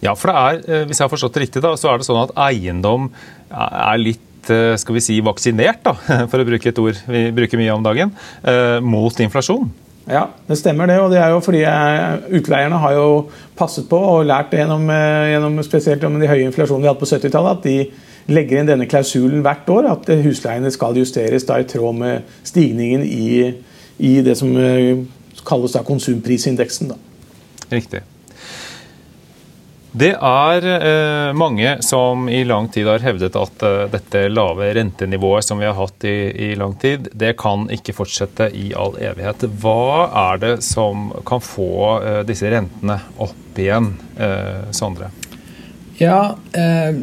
Ja, 0.04 0.14
for 0.18 0.30
det 0.30 0.36
er, 0.36 0.60
eh, 0.68 0.84
hvis 0.88 1.00
jeg 1.00 1.06
har 1.06 1.12
forstått 1.12 1.36
det 1.36 1.46
riktig, 1.46 1.62
da, 1.64 1.74
så 1.78 1.92
er 1.92 2.00
det 2.00 2.08
sånn 2.08 2.22
at 2.24 2.34
eiendom 2.46 3.10
er 3.50 4.00
litt 4.00 4.50
eh, 4.52 4.74
skal 4.80 4.98
vi 4.98 5.04
si, 5.04 5.20
vaksinert, 5.24 5.82
da, 5.86 5.94
for 6.30 6.42
å 6.42 6.48
bruke 6.48 6.70
et 6.70 6.82
ord 6.82 7.00
vi 7.08 7.26
bruker 7.36 7.60
mye 7.60 7.74
om 7.74 7.86
dagen, 7.86 8.14
eh, 8.42 8.78
mot 8.84 9.24
inflasjon? 9.24 9.70
Ja, 10.04 10.26
det 10.44 10.58
stemmer 10.60 10.90
det. 10.90 10.98
Og 11.00 11.14
det 11.14 11.20
er 11.22 11.30
jo 11.32 11.40
fordi 11.40 11.62
utleierne 12.36 12.76
har 12.82 12.92
jo 12.92 13.06
passet 13.56 13.86
på 13.88 13.96
og 13.96 14.26
lært 14.28 14.50
det 14.52 14.60
gjennom, 14.60 14.90
gjennom 14.92 15.62
spesielt 15.64 16.04
om 16.04 16.18
de 16.20 16.28
høye 16.28 16.44
inflasjonene 16.44 16.84
vi 16.84 16.90
hadde 16.90 17.00
på 17.00 17.08
70-tallet, 17.08 17.56
at 17.56 17.64
de 17.64 18.34
legger 18.36 18.60
inn 18.60 18.68
denne 18.68 18.88
klausulen 18.90 19.40
hvert 19.46 19.72
år. 19.72 19.88
At 19.94 20.12
husleiene 20.26 20.68
skal 20.76 21.00
justeres 21.00 21.48
da 21.48 21.56
i 21.56 21.64
tråd 21.72 21.96
med 22.02 22.36
stigningen 22.44 23.00
i, 23.08 23.54
i 23.96 24.12
det 24.28 24.36
som 24.36 24.52
kalles 25.48 25.72
da 25.72 25.80
konsumprisindeksen. 25.88 26.92
Da. 26.92 27.00
Riktig. 27.72 28.04
Det 29.94 30.10
er 30.10 30.64
eh, 30.66 31.32
mange 31.38 31.76
som 31.86 32.24
i 32.26 32.40
lang 32.42 32.66
tid 32.74 32.88
har 32.90 33.02
hevdet 33.04 33.36
at 33.38 33.60
eh, 33.62 33.84
dette 33.92 34.24
lave 34.26 34.72
rentenivået 34.74 35.46
som 35.46 35.60
vi 35.62 35.68
har 35.68 35.76
hatt 35.78 36.06
i, 36.10 36.16
i, 36.34 36.48
lang 36.58 36.74
tid, 36.82 37.12
det 37.14 37.36
kan 37.38 37.68
ikke 37.70 37.94
fortsette 37.94 38.48
i 38.58 38.72
all 38.74 38.96
evighet. 38.98 39.46
Hva 39.62 40.08
er 40.24 40.42
det 40.42 40.54
som 40.66 41.12
kan 41.28 41.44
få 41.44 41.68
eh, 42.00 42.18
disse 42.26 42.50
rentene 42.50 42.98
opp 43.22 43.62
igjen, 43.62 43.92
eh, 44.18 44.66
Sondre? 44.74 45.12
Ja, 46.02 46.34
eh, 46.58 46.98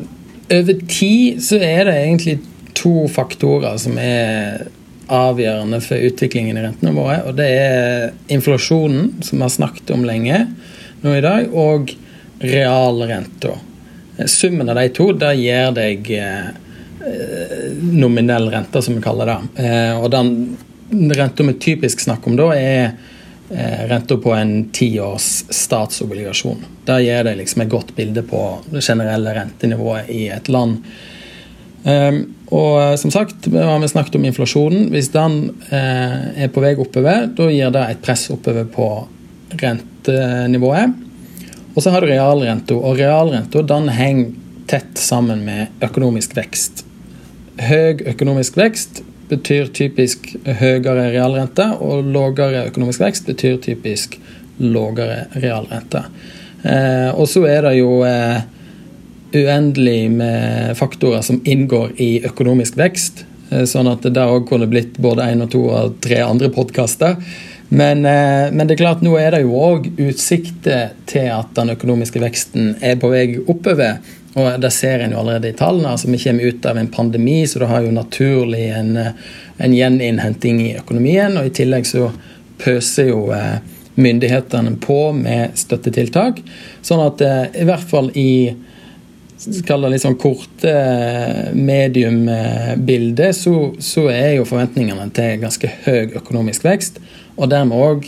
over 0.52 0.84
tid 0.92 1.40
så 1.48 1.64
er 1.64 1.88
det 1.88 1.96
egentlig 1.96 2.38
to 2.76 3.08
faktorer 3.08 3.80
som 3.80 3.96
er 4.04 4.68
avgjørende 5.08 5.80
for 5.84 6.12
utviklingen 6.12 6.60
i 6.60 6.68
rentene 6.68 6.92
våre. 7.00 7.22
Og 7.24 7.40
det 7.40 7.50
er 7.56 8.12
inflasjonen, 8.28 9.14
som 9.24 9.40
vi 9.40 9.48
har 9.48 9.60
snakket 9.62 9.96
om 9.96 10.04
lenge 10.04 10.44
nå 11.06 11.16
i 11.16 11.24
dag. 11.24 11.48
og 11.56 11.96
realrenta. 12.42 13.50
Summen 14.26 14.70
av 14.70 14.76
de 14.76 14.90
to 14.90 15.12
da 15.14 15.32
gir 15.34 15.72
deg 15.76 16.10
eh, 16.18 16.50
nominell 17.82 18.50
rente, 18.52 18.82
som 18.82 18.98
vi 18.98 19.04
kaller 19.04 19.30
det. 19.32 19.66
Eh, 19.66 19.94
og 19.98 20.12
den 20.14 21.14
renta 21.16 21.46
vi 21.48 21.56
typisk 21.62 22.04
snakker 22.04 22.32
om 22.32 22.40
da, 22.40 22.50
er 22.58 22.92
eh, 23.54 23.86
renta 23.92 24.18
på 24.22 24.34
en 24.36 24.56
tiårs 24.74 25.30
statsobligasjon. 25.54 26.66
Det 26.86 27.00
gir 27.06 27.30
deg 27.30 27.40
liksom 27.40 27.66
et 27.66 27.72
godt 27.72 27.96
bilde 27.98 28.26
på 28.28 28.44
det 28.72 28.84
generelle 28.86 29.36
rentenivået 29.38 30.10
i 30.14 30.28
et 30.34 30.50
land. 30.52 30.82
Og 31.82 33.00
som 33.02 33.10
sagt, 33.10 33.48
vi 33.50 33.58
har 33.58 33.88
snakket 33.90 34.20
om 34.20 34.26
inflasjonen. 34.30 34.92
Hvis 34.94 35.08
den 35.16 35.48
er 35.74 36.52
på 36.54 36.62
vei 36.62 36.76
oppover, 36.78 37.24
da 37.34 37.48
gir 37.50 37.72
det 37.74 37.86
et 37.88 38.04
press 38.06 38.28
oppover 38.30 38.68
på 38.70 38.90
rentenivået. 39.64 40.94
Og 41.76 41.84
så 41.84 41.94
har 41.94 42.04
du 42.04 42.10
realrenta, 42.12 42.76
og 42.76 43.00
realrenta 43.00 43.64
henger 43.96 44.34
tett 44.68 44.98
sammen 45.00 45.46
med 45.46 45.84
økonomisk 45.84 46.36
vekst. 46.38 46.86
Høy 47.62 48.02
økonomisk 48.08 48.58
vekst 48.60 49.02
betyr 49.32 49.72
typisk 49.76 50.34
høyere 50.46 51.10
realrente, 51.14 51.66
og 51.80 52.08
lavere 52.12 52.68
økonomisk 52.70 53.04
vekst 53.04 53.28
betyr 53.30 53.60
typisk 53.64 54.18
lavere 54.60 55.26
realrente. 55.40 56.04
Eh, 56.64 57.10
og 57.16 57.28
så 57.30 57.46
er 57.50 57.66
det 57.66 57.76
jo 57.80 58.02
eh, 58.06 58.42
uendelig 59.34 60.12
med 60.12 60.78
faktorer 60.78 61.24
som 61.26 61.42
inngår 61.48 61.96
i 62.04 62.12
økonomisk 62.28 62.78
vekst. 62.80 63.26
Eh, 63.50 63.66
sånn 63.70 63.90
at 63.92 64.06
det 64.06 64.28
òg 64.28 64.46
kunne 64.50 64.70
blitt 64.72 65.00
både 65.02 65.30
én 65.32 65.44
og 65.46 65.52
to 65.54 65.64
og 65.72 65.98
tre 66.04 66.22
andre 66.26 66.52
podkaster. 66.54 67.18
Men, 67.74 68.06
eh, 68.06 68.52
men, 68.52 68.68
det 68.68 68.74
er 68.74 68.82
klart, 68.82 69.04
nå 69.04 69.14
er 69.16 69.32
det 69.32 69.46
jo 69.46 69.56
òg 69.56 69.86
utsikter 70.04 70.90
til 71.08 71.30
at 71.32 71.54
den 71.56 71.72
økonomiske 71.72 72.20
veksten 72.20 72.74
er 72.84 72.98
på 73.00 73.08
vei 73.14 73.38
oppover. 73.40 74.02
Og 74.36 74.58
det 74.60 74.74
ser 74.76 75.00
en 75.00 75.14
jo 75.16 75.22
allerede 75.22 75.54
i 75.54 75.56
tallene. 75.56 75.94
altså 75.94 76.12
Vi 76.12 76.20
kommer 76.20 76.50
ut 76.52 76.66
av 76.68 76.78
en 76.78 76.90
pandemi, 76.92 77.46
så 77.48 77.60
det 77.60 77.70
har 77.72 77.86
jo 77.86 77.94
naturlig 77.96 78.66
en, 78.76 78.98
en 79.58 79.76
gjeninnhenting 79.76 80.60
i 80.66 80.74
økonomien. 80.82 81.38
Og 81.40 81.48
i 81.48 81.54
tillegg 81.62 81.88
så 81.88 82.10
pøser 82.60 83.08
jo 83.14 83.30
eh, 83.36 83.64
myndighetene 83.96 84.76
på 84.84 85.00
med 85.16 85.56
støttetiltak. 85.56 86.44
Sånn 86.84 87.06
at 87.06 87.24
eh, 87.24 87.62
i 87.64 87.70
hvert 87.72 87.88
fall 87.88 88.12
i 88.20 88.32
skal 89.42 89.82
det 89.82 89.96
liksom 89.96 90.20
korte 90.22 90.74
mediumbildet, 91.58 93.32
så, 93.36 93.72
så 93.80 94.06
er 94.12 94.36
jo 94.36 94.46
forventningene 94.46 95.08
til 95.16 95.40
ganske 95.42 95.72
høy 95.88 96.20
økonomisk 96.20 96.68
vekst. 96.68 97.00
Og 97.42 97.50
dermed 97.50 97.82
òg 97.82 98.08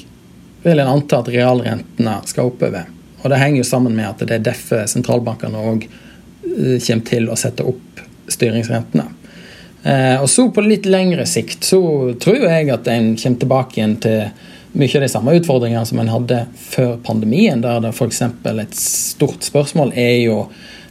vil 0.63 0.79
en 0.79 0.91
anta 0.93 1.19
at 1.23 1.31
realrentene 1.33 2.19
skal 2.29 2.51
oppover. 2.51 2.87
Og 3.23 3.31
det 3.31 3.39
henger 3.39 3.63
jo 3.63 3.67
sammen 3.67 3.95
med 3.97 4.09
at 4.11 4.23
det 4.23 4.37
er 4.37 4.45
derfor 4.45 4.85
sentralbankene 4.91 5.59
òg 5.59 5.85
eh, 5.87 6.77
kommer 6.77 7.05
til 7.07 7.29
å 7.31 7.37
sette 7.39 7.65
opp 7.67 8.03
styringsrentene. 8.31 9.07
Eh, 9.83 10.21
og 10.21 10.29
så 10.31 10.47
på 10.53 10.63
litt 10.63 10.87
lengre 10.87 11.25
sikt 11.27 11.67
så 11.67 11.81
tror 12.21 12.45
jeg 12.45 12.71
at 12.71 12.87
en 12.91 13.13
kommer 13.19 13.41
tilbake 13.41 13.79
igjen 13.79 13.97
til 14.03 14.21
mye 14.73 14.97
av 14.97 15.03
de 15.03 15.11
samme 15.11 15.35
utfordringene 15.37 15.85
som 15.85 15.99
en 16.01 16.09
hadde 16.09 16.39
før 16.57 16.95
pandemien, 17.05 17.61
der 17.61 17.83
det 17.83 17.91
f.eks. 17.93 18.21
et 18.23 18.79
stort 18.79 19.45
spørsmål 19.45 19.91
er 19.99 20.15
jo 20.23 20.37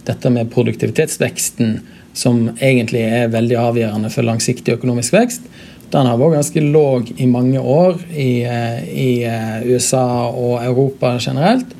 dette 0.06 0.30
med 0.34 0.50
produktivitetsveksten, 0.52 1.80
som 2.14 2.44
egentlig 2.60 3.02
er 3.06 3.32
veldig 3.32 3.56
avgjørende 3.58 4.10
for 4.12 4.26
langsiktig 4.26 4.76
økonomisk 4.76 5.16
vekst. 5.16 5.46
Den 5.92 6.08
har 6.08 6.16
vært 6.16 6.38
ganske 6.38 6.62
låg 6.64 7.12
i 7.20 7.26
mange 7.28 7.60
år 7.60 7.98
i, 8.16 8.42
eh, 8.48 8.80
i 8.88 9.10
eh, 9.28 9.60
USA 9.68 10.30
og 10.30 10.62
Europa 10.64 11.18
generelt. 11.20 11.74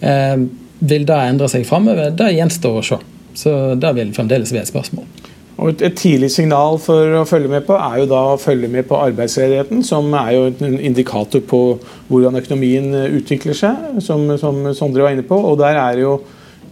Eh, 0.00 0.36
vil 0.78 1.06
det 1.08 1.16
endre 1.16 1.48
seg 1.50 1.66
framover? 1.66 2.12
Det 2.14 2.34
gjenstår 2.36 2.78
å 2.78 2.84
se. 2.86 3.00
Så 3.36 3.52
det 3.74 3.94
vil 3.96 4.12
fremdeles 4.14 4.52
være 4.54 4.68
et 4.68 4.70
spørsmål. 4.70 5.08
Og 5.56 5.82
et, 5.82 5.96
tidlig 5.96 6.28
signal 6.34 6.78
for 6.78 7.16
å 7.16 7.24
følge 7.26 7.48
med 7.48 7.64
på 7.66 7.74
er 7.80 8.02
jo 8.02 8.08
da 8.10 8.22
å 8.34 8.38
følge 8.38 8.68
med 8.68 8.86
på 8.86 8.98
arbeidsledigheten, 9.00 9.82
som 9.88 10.12
er 10.14 10.34
jo 10.34 10.50
en 10.50 10.78
indikator 10.84 11.40
på 11.40 11.60
hvordan 12.10 12.36
økonomien 12.42 12.92
utvikler 13.16 13.56
seg, 13.56 14.00
som, 14.04 14.28
som 14.38 14.60
Sondre 14.76 15.06
var 15.06 15.16
inne 15.16 15.24
på. 15.26 15.38
Og 15.40 15.56
der 15.58 15.80
er 15.80 16.02
jo 16.04 16.18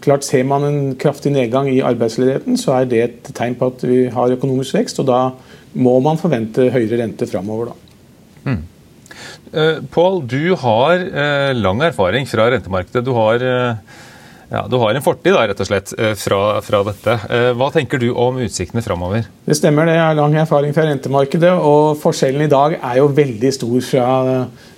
klart 0.04 0.24
Ser 0.26 0.44
man 0.44 0.66
en 0.68 0.80
kraftig 1.00 1.32
nedgang 1.32 1.68
i 1.72 1.80
arbeidsledigheten, 1.80 2.58
så 2.60 2.74
er 2.76 2.88
det 2.90 3.02
et 3.02 3.30
tegn 3.32 3.56
på 3.56 3.70
at 3.72 3.84
vi 3.88 4.02
har 4.12 4.34
økonomisk 4.36 4.76
vekst. 4.76 5.00
og 5.00 5.08
Da 5.08 5.20
må 5.74 5.98
man 6.04 6.20
forvente 6.20 6.70
høyere 6.72 7.02
rente 7.02 7.28
framover. 7.30 7.74
Mm. 8.44 8.62
Uh, 9.54 9.78
Pål, 9.90 10.24
du 10.26 10.54
har 10.58 10.98
uh, 10.98 11.52
lang 11.54 11.82
erfaring 11.86 12.26
fra 12.26 12.48
rentemarkedet. 12.50 13.04
Du 13.06 13.12
har 13.14 13.42
uh, 13.42 14.00
ja, 14.50 14.64
Du 14.70 14.76
har 14.82 14.94
en 14.94 15.02
fortid 15.02 15.34
da, 15.34 15.44
rett 15.48 15.60
og 15.62 15.66
slett, 15.66 15.90
fra, 16.20 16.40
fra, 16.62 16.82
dette. 16.86 17.14
Hva 17.58 17.70
tenker 17.74 17.98
du 17.98 18.10
om 18.12 18.36
utsiktene 18.44 18.84
framover? 18.84 19.24
Det 19.48 19.56
stemmer, 19.58 19.88
det. 19.88 19.96
Jeg 19.96 20.04
har 20.04 20.18
lang 20.18 20.36
erfaring 20.38 20.74
fra 20.76 20.84
rentemarkedet. 20.86 21.50
Og 21.64 21.96
forskjellen 21.98 22.44
i 22.44 22.50
dag 22.52 22.76
er 22.76 23.00
jo 23.00 23.08
veldig 23.16 23.50
stor 23.56 23.80
fra 23.88 24.10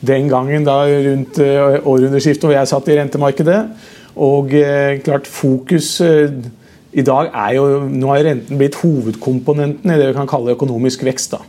den 0.06 0.30
gangen 0.32 0.64
da 0.64 0.78
rundt 0.86 1.42
århundreskiftet 1.42 2.46
hvor 2.46 2.56
jeg 2.56 2.70
satt 2.70 2.88
i 2.88 2.96
rentemarkedet. 3.02 3.58
Og 4.28 4.54
klart 5.04 5.28
fokus 5.28 5.90
i 6.96 7.04
dag 7.04 7.28
er 7.28 7.56
jo 7.58 7.66
Nå 7.92 8.08
har 8.14 8.24
renten 8.24 8.58
blitt 8.60 8.78
hovedkomponenten 8.80 9.92
i 9.92 9.98
det 10.00 10.08
vi 10.10 10.16
kan 10.16 10.30
kalle 10.30 10.56
økonomisk 10.56 11.04
vekst. 11.04 11.36
da. 11.36 11.42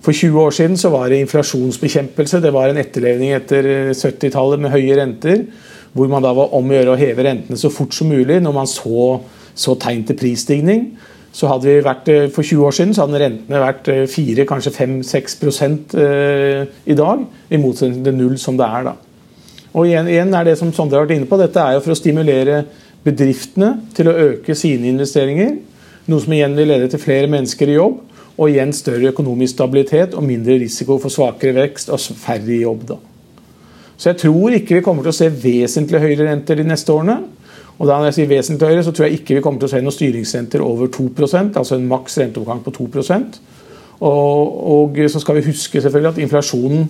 For 0.00 0.14
20 0.14 0.38
år 0.40 0.54
siden 0.54 0.76
så 0.78 0.92
var 0.94 1.08
det 1.08 1.18
inflasjonsbekjempelse. 1.24 2.40
Det 2.40 2.52
var 2.54 2.70
en 2.70 2.78
etterlevning 2.78 3.34
etter 3.34 3.90
70-tallet 3.90 4.62
med 4.62 4.70
høye 4.70 5.00
renter 5.00 5.42
hvor 5.96 6.06
man 6.06 6.22
da 6.22 6.30
var 6.36 6.52
om 6.54 6.68
å 6.68 6.76
gjøre 6.76 6.94
å 6.94 7.00
heve 7.00 7.24
rentene 7.24 7.58
så 7.58 7.70
fort 7.72 7.96
som 7.96 8.10
mulig 8.12 8.36
når 8.44 8.54
man 8.54 8.68
så, 8.70 9.18
så 9.56 9.74
tegn 9.80 10.04
til 10.06 10.18
prisstigning. 10.20 10.84
Så 11.34 11.48
hadde 11.50 11.68
vi 11.68 11.84
vært, 11.84 12.08
eh, 12.08 12.28
For 12.30 12.42
20 12.42 12.64
år 12.66 12.76
siden 12.76 12.94
så 12.94 13.06
hadde 13.06 13.20
rentene 13.22 13.60
vært 13.62 13.90
4, 14.08 14.42
eh, 14.42 14.46
kanskje 14.46 14.72
5-6 14.72 15.94
eh, 15.94 16.66
i 16.86 16.94
dag, 16.94 17.26
i 17.50 17.60
motsetning 17.60 18.04
til 18.04 18.14
null 18.14 18.38
som 18.38 18.56
det 18.56 18.66
er 18.66 18.84
da. 18.84 18.94
Og 19.74 19.86
igjen, 19.86 20.08
igjen, 20.08 20.34
er 20.34 20.44
det 20.44 20.58
som 20.58 20.72
Sondre 20.72 20.98
har 20.98 21.06
vært 21.06 21.18
inne 21.18 21.28
på, 21.28 21.38
Dette 21.38 21.60
er 21.60 21.76
jo 21.76 21.82
for 21.84 21.92
å 21.92 21.98
stimulere 21.98 22.64
bedriftene 23.06 23.74
til 23.96 24.10
å 24.10 24.16
øke 24.28 24.56
sine 24.58 24.90
investeringer. 24.90 25.56
Noe 26.08 26.24
som 26.24 26.34
igjen 26.34 26.56
vil 26.56 26.70
lede 26.72 26.88
til 26.90 27.02
flere 27.02 27.30
mennesker 27.30 27.70
i 27.70 27.76
jobb, 27.76 28.00
og 28.38 28.52
igjen 28.52 28.72
større 28.76 29.10
økonomisk 29.12 29.56
stabilitet 29.56 30.14
og 30.14 30.26
mindre 30.26 30.58
risiko 30.62 30.98
for 31.02 31.12
svakere 31.12 31.56
vekst 31.58 31.90
og 31.90 32.00
færre 32.20 32.54
i 32.54 32.62
jobb. 32.62 32.86
da. 32.88 32.98
Så 33.98 34.12
jeg 34.12 34.20
tror 34.22 34.54
ikke 34.54 34.78
vi 34.78 34.84
kommer 34.86 35.02
til 35.02 35.10
å 35.10 35.18
se 35.18 35.28
vesentlig 35.42 36.00
høyere 36.00 36.28
renter 36.30 36.60
de 36.60 36.66
neste 36.68 36.94
årene. 36.94 37.18
Og 37.78 37.86
da 37.86 37.98
når 37.98 38.10
jeg 38.10 38.16
sier 38.16 38.30
vesentlig 38.30 38.70
høyere, 38.70 38.84
så 38.86 38.94
tror 38.94 39.06
jeg 39.06 39.20
ikke 39.20 39.36
vi 39.36 39.42
kommer 39.42 39.62
til 39.62 39.68
å 39.68 39.72
se 39.72 39.82
noen 39.82 39.94
styringsrenter 39.94 40.62
over 40.62 40.90
2% 40.94 41.58
altså 41.58 41.76
en 41.76 41.90
maks 41.90 42.18
renteoppgang 42.22 42.62
på 42.64 42.74
2 42.78 42.88
og, 43.98 44.42
og 44.70 44.98
så 45.10 45.18
skal 45.18 45.40
vi 45.40 45.48
huske 45.48 45.80
selvfølgelig 45.82 46.12
at 46.12 46.20
inflasjonen 46.22 46.84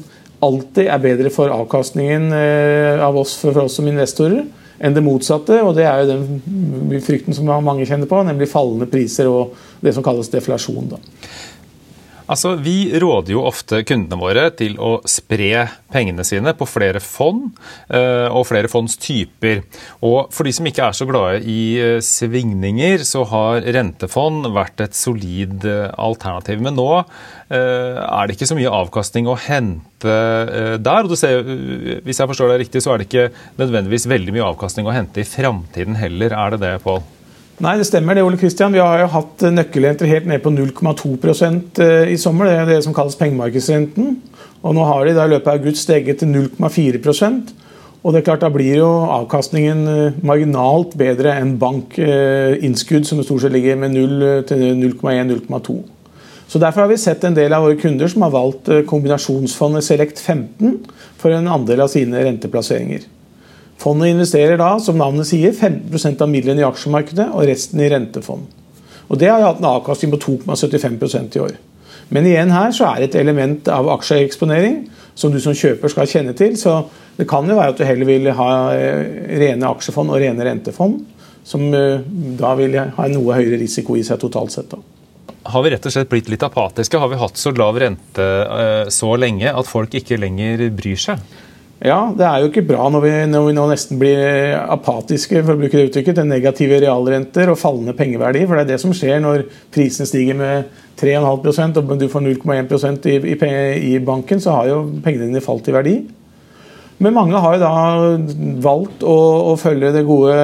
alltid 0.44 0.90
er 0.92 1.00
bedre 1.00 1.30
for 1.32 1.48
avkastningen 1.48 2.28
eh, 2.36 3.00
av 3.00 3.16
oss 3.16 3.32
for 3.40 3.56
oss 3.64 3.78
som 3.78 3.88
investorer 3.88 4.44
enn 4.78 4.94
det 4.94 5.04
motsatte. 5.04 5.60
og 5.62 5.74
Det 5.76 5.86
er 5.86 6.02
jo 6.02 6.10
den 6.12 7.02
frykten 7.04 7.36
som 7.36 7.50
mange 7.64 7.86
kjenner 7.86 8.10
på, 8.10 8.22
nemlig 8.26 8.50
fallende 8.50 8.88
priser 8.90 9.30
og 9.30 9.56
det 9.84 9.94
som 9.94 10.06
kalles 10.06 10.30
deflasjon. 10.32 10.92
Da. 10.94 11.00
Altså, 12.28 12.54
Vi 12.60 12.92
råder 13.00 13.32
jo 13.32 13.44
ofte 13.48 13.80
kundene 13.88 14.20
våre 14.20 14.48
til 14.56 14.76
å 14.80 14.98
spre 15.08 15.64
pengene 15.92 16.24
sine 16.28 16.52
på 16.56 16.68
flere 16.68 17.00
fond 17.00 17.48
uh, 17.88 18.28
og 18.28 18.44
flere 18.50 18.68
fondstyper. 18.68 19.64
Og 20.04 20.28
For 20.34 20.48
de 20.48 20.52
som 20.56 20.68
ikke 20.68 20.84
er 20.90 20.96
så 20.96 21.08
glade 21.08 21.40
i 21.48 21.60
uh, 21.80 21.96
svingninger, 22.04 23.04
så 23.08 23.24
har 23.32 23.64
rentefond 23.64 24.50
vært 24.52 24.84
et 24.84 24.98
solid 24.98 25.64
uh, 25.64 25.88
alternativ. 25.96 26.60
Men 26.64 26.78
nå 26.78 26.90
er 27.48 28.28
det 28.28 28.34
ikke 28.34 28.44
så 28.50 28.58
mye 28.58 28.72
avkastning 28.76 29.24
å 29.24 29.38
hente 29.40 30.10
der. 30.84 31.06
og 31.08 31.16
ser, 31.16 31.40
Hvis 32.04 32.20
jeg 32.20 32.28
forstår 32.28 32.52
deg 32.52 32.60
riktig, 32.66 32.82
så 32.84 32.92
er 32.92 33.00
det 33.00 33.08
ikke 33.08 33.30
nødvendigvis 33.56 34.04
veldig 34.12 34.34
mye 34.36 34.50
avkastning 34.50 34.84
å 34.84 34.92
hente 34.92 35.24
i 35.24 35.30
framtiden 35.30 35.96
heller. 35.96 36.36
Er 36.36 36.52
det 36.52 36.66
det, 36.66 36.74
Pål? 36.84 37.00
Nei, 37.58 37.74
det 37.80 37.88
stemmer 37.88 38.14
det, 38.14 38.22
Ole 38.22 38.38
Kristian. 38.38 38.74
Vi 38.74 38.82
har 38.82 39.00
jo 39.02 39.08
hatt 39.10 39.42
nøkkelrenter 39.50 40.06
helt 40.06 40.28
ned 40.30 40.42
på 40.44 40.52
0,2 40.54 41.14
eh, 41.82 42.12
i 42.12 42.18
sommer. 42.20 42.46
Det 42.46 42.58
er 42.58 42.68
det 42.70 42.82
som 42.86 42.94
kalles 42.94 43.18
pengemarkedsrenten. 43.18 44.18
Og 44.62 44.74
nå 44.74 44.84
har 44.86 45.06
de 45.06 45.14
i 45.14 45.32
løpet 45.32 45.50
av 45.50 45.58
august 45.58 45.82
steget 45.86 46.20
til 46.22 46.30
0,4% 46.34 47.56
og 48.02 48.14
det 48.14 48.20
er 48.20 48.26
klart 48.30 48.44
Da 48.46 48.50
blir 48.52 48.78
jo 48.78 48.88
avkastningen 49.18 49.84
eh, 49.90 50.18
marginalt 50.26 50.94
bedre 50.98 51.34
enn 51.40 51.56
bankinnskudd, 51.60 53.06
som 53.06 53.22
stort 53.24 53.44
sett 53.44 53.54
ligger 53.54 53.78
med 53.80 53.96
0 53.96 54.44
til 54.48 54.64
0,1-0,2. 54.78 55.78
Så 56.48 56.60
Derfor 56.62 56.86
har 56.86 56.88
vi 56.88 56.96
sett 56.96 57.24
en 57.28 57.36
del 57.36 57.52
av 57.52 57.66
våre 57.66 57.76
kunder 57.76 58.08
som 58.08 58.24
har 58.24 58.32
valgt 58.32 58.70
eh, 58.72 58.84
kombinasjonsfondet 58.88 59.84
Select 59.84 60.22
15 60.22 60.78
for 61.18 61.34
en 61.34 61.50
andel 61.58 61.84
av 61.84 61.92
sine 61.92 62.22
renteplasseringer. 62.24 63.04
Fondet 63.78 64.10
investerer 64.10 64.58
da, 64.58 64.72
som 64.82 64.98
navnet 64.98 65.28
sier, 65.28 65.54
15% 65.54 66.22
av 66.24 66.30
midlene 66.30 66.64
i 66.64 66.66
aksjemarkedet 66.66 67.28
og 67.30 67.46
resten 67.46 67.82
i 67.82 67.90
rentefond. 67.92 68.48
Og 69.08 69.18
Det 69.20 69.30
har 69.30 69.44
hatt 69.44 69.62
en 69.62 69.70
avkastning 69.70 70.12
på 70.12 70.20
2,75% 70.24 71.38
i 71.38 71.44
år. 71.46 71.54
Men 72.12 72.26
igjen 72.26 72.52
her 72.52 72.72
så 72.74 72.88
er 72.88 73.00
det 73.00 73.10
et 73.10 73.20
element 73.22 73.68
av 73.72 73.88
aksjeeksponering 73.98 74.82
som 75.18 75.32
du 75.32 75.40
som 75.42 75.56
kjøper 75.56 75.92
skal 75.92 76.08
kjenne 76.08 76.34
til. 76.36 76.56
Så 76.60 76.74
det 77.18 77.28
kan 77.28 77.48
jo 77.48 77.56
være 77.58 77.74
at 77.74 77.80
du 77.80 77.86
heller 77.86 78.08
vil 78.08 78.30
ha 78.38 78.50
eh, 78.74 79.38
rene 79.40 79.72
aksjefond 79.72 80.12
og 80.14 80.20
rene 80.22 80.46
rentefond, 80.46 81.00
som 81.46 81.66
eh, 81.74 82.04
da 82.38 82.54
vil 82.58 82.78
ha 82.78 83.08
en 83.08 83.18
noe 83.18 83.36
høyere 83.36 83.60
risiko 83.60 83.98
i 83.98 84.04
seg 84.06 84.20
totalt 84.22 84.54
sett. 84.54 84.72
da. 84.72 84.80
Har 85.48 85.64
vi 85.64 85.72
rett 85.72 85.86
og 85.86 85.94
slett 85.94 86.10
blitt 86.10 86.28
litt 86.28 86.44
apatiske? 86.44 87.00
Har 87.00 87.12
vi 87.12 87.20
hatt 87.20 87.40
så 87.40 87.52
lav 87.56 87.78
rente 87.80 88.24
eh, 88.44 88.88
så 88.92 89.14
lenge 89.20 89.52
at 89.52 89.68
folk 89.68 89.94
ikke 89.96 90.20
lenger 90.20 90.68
bryr 90.76 91.06
seg? 91.08 91.22
Ja, 91.78 92.08
det 92.10 92.24
er 92.26 92.42
jo 92.42 92.48
ikke 92.50 92.64
bra 92.66 92.88
når 92.90 93.02
vi, 93.04 93.10
når 93.30 93.44
vi, 93.46 93.54
nå 93.54 93.64
nesten 93.70 94.00
blir 94.00 94.56
apatiske 94.58 95.44
for 95.44 95.54
å 95.54 95.60
bruke 95.60 95.78
det 95.78 95.92
uttrykket, 95.92 96.16
til 96.18 96.26
negative 96.26 96.80
realrenter 96.82 97.52
og 97.52 97.60
fallende 97.60 97.94
pengeverdi. 97.94 98.42
For 98.48 98.58
det 98.58 98.64
er 98.64 98.70
det 98.72 98.80
som 98.82 98.94
skjer 98.96 99.22
når 99.22 99.44
prisene 99.74 100.08
stiger 100.10 100.38
med 100.40 100.72
3,5% 100.98 101.78
og 101.78 101.94
du 102.00 102.08
får 102.10 102.26
0,1 102.26 103.06
i, 103.06 103.16
i, 103.30 103.38
i 103.92 103.98
banken, 104.02 104.42
så 104.42 104.56
har 104.56 104.72
jo 104.72 104.80
pengene 105.04 105.30
dine 105.30 105.44
falt 105.44 105.70
i 105.70 105.76
verdi. 105.76 105.96
Men 106.98 107.14
mange 107.14 107.38
har 107.38 107.54
jo 107.54 107.62
da 107.62 107.74
valgt 108.64 109.04
å, 109.06 109.16
å 109.52 109.56
følge 109.60 109.92
det 109.94 110.02
gode 110.08 110.34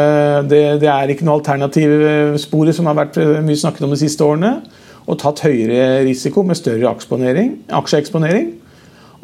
det, 0.47 0.63
det, 0.85 0.87
er 0.87 1.11
ikke 1.11 1.27
noe 1.27 1.41
alternativsporet 1.41 2.77
som 2.77 2.87
har 2.87 3.01
vært 3.01 3.19
mye 3.43 3.59
snakket 3.59 3.89
om 3.89 3.95
de 3.97 3.99
siste 4.05 4.23
årene, 4.23 4.61
og 5.05 5.19
tatt 5.21 5.43
høyere 5.45 6.05
risiko 6.07 6.47
med 6.47 6.57
større 6.57 6.95
aksjeeksponering. 6.95 8.55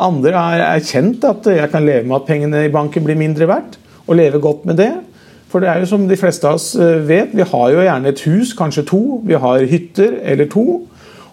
Andre 0.01 0.33
har 0.37 0.65
erkjent 0.65 1.25
at 1.29 1.47
jeg 1.53 1.71
kan 1.73 1.85
leve 1.85 2.07
med 2.09 2.21
at 2.21 2.29
pengene 2.29 2.65
i 2.67 2.73
banken 2.73 3.05
blir 3.05 3.19
mindre 3.21 3.49
verdt, 3.51 3.79
og 4.07 4.17
leve 4.19 4.41
godt 4.43 4.65
med 4.69 4.81
det. 4.81 4.93
For 5.51 5.63
det 5.63 5.71
er 5.71 5.83
jo 5.83 5.89
som 5.91 6.07
de 6.09 6.19
fleste 6.19 6.47
av 6.47 6.61
oss 6.61 6.73
eh, 6.79 7.01
vet, 7.07 7.35
vi 7.35 7.47
har 7.47 7.73
jo 7.75 7.83
gjerne 7.83 8.13
et 8.13 8.23
hus, 8.29 8.55
kanskje 8.59 8.87
to. 8.87 9.03
Vi 9.27 9.39
har 9.39 9.67
hytter 9.71 10.21
eller 10.23 10.47
to. 10.51 10.83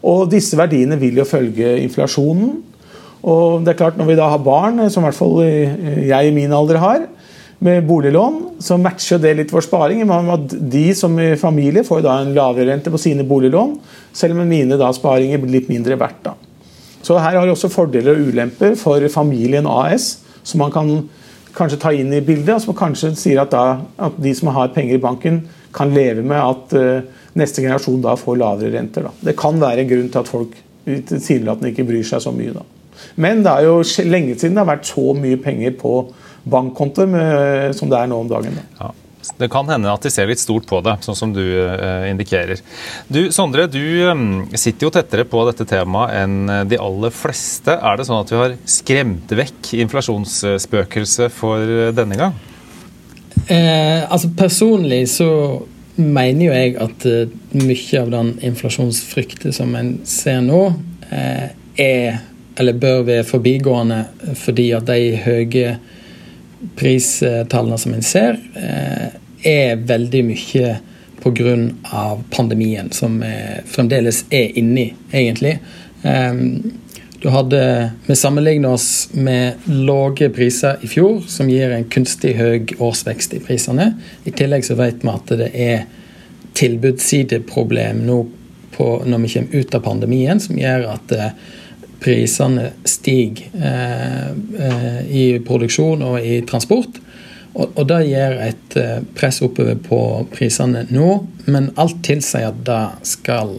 Og 0.08 0.26
disse 0.32 0.58
verdiene 0.58 0.98
vil 1.00 1.20
jo 1.22 1.28
følge 1.28 1.78
inflasjonen. 1.84 2.56
Og 3.28 3.64
det 3.66 3.74
er 3.74 3.80
klart 3.80 3.98
Når 3.98 4.10
vi 4.10 4.18
da 4.18 4.30
har 4.32 4.42
barn, 4.42 4.82
som 4.94 5.04
i 5.04 5.10
hvert 5.10 5.18
fall 5.18 5.40
jeg 5.42 6.28
i 6.28 6.34
min 6.34 6.54
alder 6.54 6.82
har, 6.82 7.06
med 7.60 7.88
boliglån, 7.90 8.36
så 8.62 8.78
matcher 8.78 9.18
det 9.22 9.34
litt 9.40 9.54
vår 9.54 9.66
sparing. 9.66 10.04
De 10.70 10.86
som 10.98 11.18
familie 11.42 11.86
får 11.86 12.04
da 12.06 12.20
en 12.22 12.36
lavere 12.36 12.70
rente 12.70 12.94
på 12.94 13.02
sine 13.02 13.26
boliglån, 13.26 13.80
selv 14.14 14.38
om 14.38 14.46
mine 14.46 14.78
da 14.78 14.92
sparinger 14.94 15.42
blir 15.42 15.58
litt 15.58 15.72
mindre 15.72 15.98
verdt. 15.98 16.22
da. 16.30 16.36
Så 17.08 17.16
her 17.24 17.38
har 17.38 17.46
vi 17.46 17.54
også 17.54 17.72
fordeler 17.72 18.18
og 18.18 18.28
ulemper 18.28 18.76
for 18.80 19.04
familien 19.12 19.68
AS, 19.70 20.18
som 20.44 20.60
man 20.60 20.74
kan 20.74 20.90
kanskje 21.56 21.80
ta 21.80 21.94
inn 21.96 22.12
i 22.14 22.24
bildet. 22.26 22.58
og 22.58 22.66
Som 22.66 22.78
kanskje 22.78 23.14
sier 23.16 23.44
at, 23.46 23.54
da, 23.54 23.80
at 24.10 24.20
de 24.20 24.34
som 24.36 24.52
har 24.56 24.74
penger 24.76 24.98
i 24.98 25.04
banken, 25.04 25.46
kan 25.78 25.94
leve 25.94 26.24
med 26.26 26.40
at 26.42 26.74
uh, 26.76 27.28
neste 27.38 27.62
generasjon 27.62 28.02
da 28.04 28.16
får 28.18 28.40
lavere 28.42 28.74
renter. 28.74 29.08
Da. 29.08 29.14
Det 29.30 29.38
kan 29.40 29.60
være 29.62 29.84
en 29.84 29.92
grunn 29.92 30.12
til 30.12 30.24
at 30.24 30.32
folk 30.32 30.56
tilsynelatende 30.88 31.72
ikke 31.74 31.86
bryr 31.88 32.06
seg 32.08 32.24
så 32.24 32.34
mye. 32.34 32.56
Da. 32.56 32.64
Men 33.22 33.44
det 33.46 33.54
er 33.54 33.68
jo 33.68 33.82
lenge 34.08 34.36
siden 34.36 34.58
det 34.58 34.64
har 34.64 34.72
vært 34.72 34.90
så 34.90 35.12
mye 35.16 35.40
penger 35.44 35.76
på 35.80 35.94
bankkontoer 36.48 37.76
som 37.78 37.92
det 37.92 38.00
er 38.00 38.10
nå 38.10 38.24
om 38.24 38.32
dagen. 38.32 38.58
Da. 38.58 38.88
Ja. 38.88 39.07
Det 39.38 39.50
kan 39.52 39.70
hende 39.70 39.92
at 39.92 40.06
de 40.06 40.12
ser 40.14 40.30
litt 40.30 40.42
stort 40.42 40.68
på 40.70 40.82
det, 40.86 40.98
sånn 41.06 41.18
som 41.18 41.34
du 41.36 41.44
uh, 41.44 42.08
indikerer. 42.10 42.62
Du, 43.12 43.28
Sondre, 43.36 43.68
du 43.72 43.82
um, 44.08 44.28
sitter 44.54 44.88
jo 44.88 44.94
tettere 44.94 45.28
på 45.28 45.44
dette 45.50 45.68
temaet 45.68 46.16
enn 46.24 46.68
de 46.70 46.80
aller 46.82 47.14
fleste. 47.14 47.76
Er 47.76 47.98
det 48.00 48.08
sånn 48.08 48.22
at 48.22 48.34
vi 48.34 48.40
har 48.40 48.58
skremt 48.70 49.34
vekk 49.42 49.74
inflasjonsspøkelset 49.86 51.34
for 51.34 51.92
denne 51.98 52.20
gang? 52.20 52.38
Eh, 53.48 54.12
altså 54.12 54.30
Personlig 54.38 55.06
så 55.10 55.30
mener 55.98 56.46
jo 56.46 56.54
jeg 56.54 56.74
at 56.84 57.06
mye 57.58 58.02
av 58.02 58.10
den 58.14 58.34
inflasjonsfrykten 58.46 59.56
som 59.56 59.76
en 59.78 59.94
ser 60.08 60.42
nå, 60.46 60.64
eh, 61.10 61.48
er 61.78 62.20
eller 62.58 62.74
bør 62.74 63.04
være 63.06 63.26
forbigående 63.28 64.00
fordi 64.38 64.72
at 64.74 64.88
de 64.90 65.18
høye 65.22 65.76
pristallene 66.76 67.78
som 67.78 67.94
en 67.94 68.06
ser, 68.06 68.38
eh, 68.56 69.08
er 69.44 69.76
veldig 69.76 70.24
mye 70.26 70.78
pga. 71.24 72.18
pandemien, 72.30 72.92
som 72.92 73.20
vi 73.20 73.34
fremdeles 73.66 74.26
er 74.32 74.58
inni, 74.58 74.94
egentlig. 75.12 75.60
Ehm, 76.04 76.74
Du 77.20 77.30
hadde, 77.30 77.92
Vi 78.06 78.16
sammenligner 78.16 78.70
oss 78.70 79.10
med 79.12 79.54
lave 79.66 80.30
priser 80.30 80.78
i 80.82 80.88
fjor, 80.88 81.24
som 81.28 81.50
gir 81.50 81.72
en 81.72 81.84
kunstig 81.90 82.36
høy 82.38 82.66
årsvekst 82.78 83.34
i 83.34 83.40
prisene. 83.40 83.96
I 84.24 84.32
tillegg 84.32 84.64
så 84.64 84.76
vet 84.78 85.02
vi 85.02 85.10
at 85.10 85.34
det 85.40 85.50
er 85.56 85.86
tilbudssideproblem 86.54 88.06
nå 88.06 88.20
på, 88.78 89.04
når 89.06 89.24
vi 89.24 89.34
kommer 89.34 89.56
ut 89.56 89.76
av 89.76 89.82
pandemien, 89.82 90.40
som 90.40 90.58
gjør 90.58 90.86
at 90.94 91.12
eh, 91.12 91.32
prisene 92.00 92.72
stiger 92.84 93.50
eh, 93.54 94.30
eh, 94.68 95.02
i 95.10 95.26
produksjon 95.46 96.04
og 96.06 96.20
i 96.22 96.42
transport. 96.48 97.00
Og, 97.58 97.72
og 97.74 97.88
det 97.90 98.04
gir 98.10 98.38
et 98.44 98.78
eh, 98.78 99.00
press 99.18 99.42
oppover 99.46 99.80
på 99.82 100.02
prisene 100.34 100.86
nå, 100.94 101.10
men 101.48 101.72
alt 101.82 102.04
tilsier 102.06 102.52
at 102.52 102.62
det 102.68 102.84
skal 103.08 103.58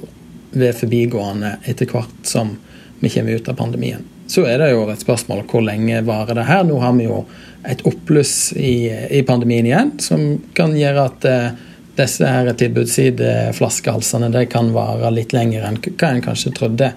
være 0.55 0.77
forbigående 0.79 1.57
etter 1.69 1.91
hvert 1.91 2.23
som 2.27 2.55
vi 3.01 3.11
kommer 3.13 3.39
ut 3.39 3.51
av 3.51 3.59
pandemien. 3.59 4.07
Så 4.29 4.45
er 4.45 4.61
det 4.61 4.73
jo 4.75 4.85
et 4.93 5.03
spørsmål 5.03 5.47
hvor 5.49 5.63
lenge 5.65 6.03
varer 6.05 6.37
det 6.37 6.49
her. 6.49 6.67
Nå 6.69 6.79
har 6.83 6.93
vi 6.99 7.07
jo 7.07 7.23
et 7.69 7.81
oppbluss 7.89 8.53
i, 8.57 8.91
i 9.19 9.23
pandemien 9.27 9.67
igjen, 9.67 9.95
som 10.03 10.25
kan 10.57 10.77
gjøre 10.77 11.07
at 11.09 11.27
eh, 11.29 11.65
disse 11.99 12.29
her 12.29 12.51
tilbudssideflaskehalsene 12.61 14.31
de 14.35 14.45
kan 14.51 14.71
vare 14.75 15.11
litt 15.15 15.35
lenger 15.35 15.65
enn 15.67 15.81
hva 15.83 16.13
en 16.13 16.23
kanskje 16.23 16.55
trodde. 16.55 16.93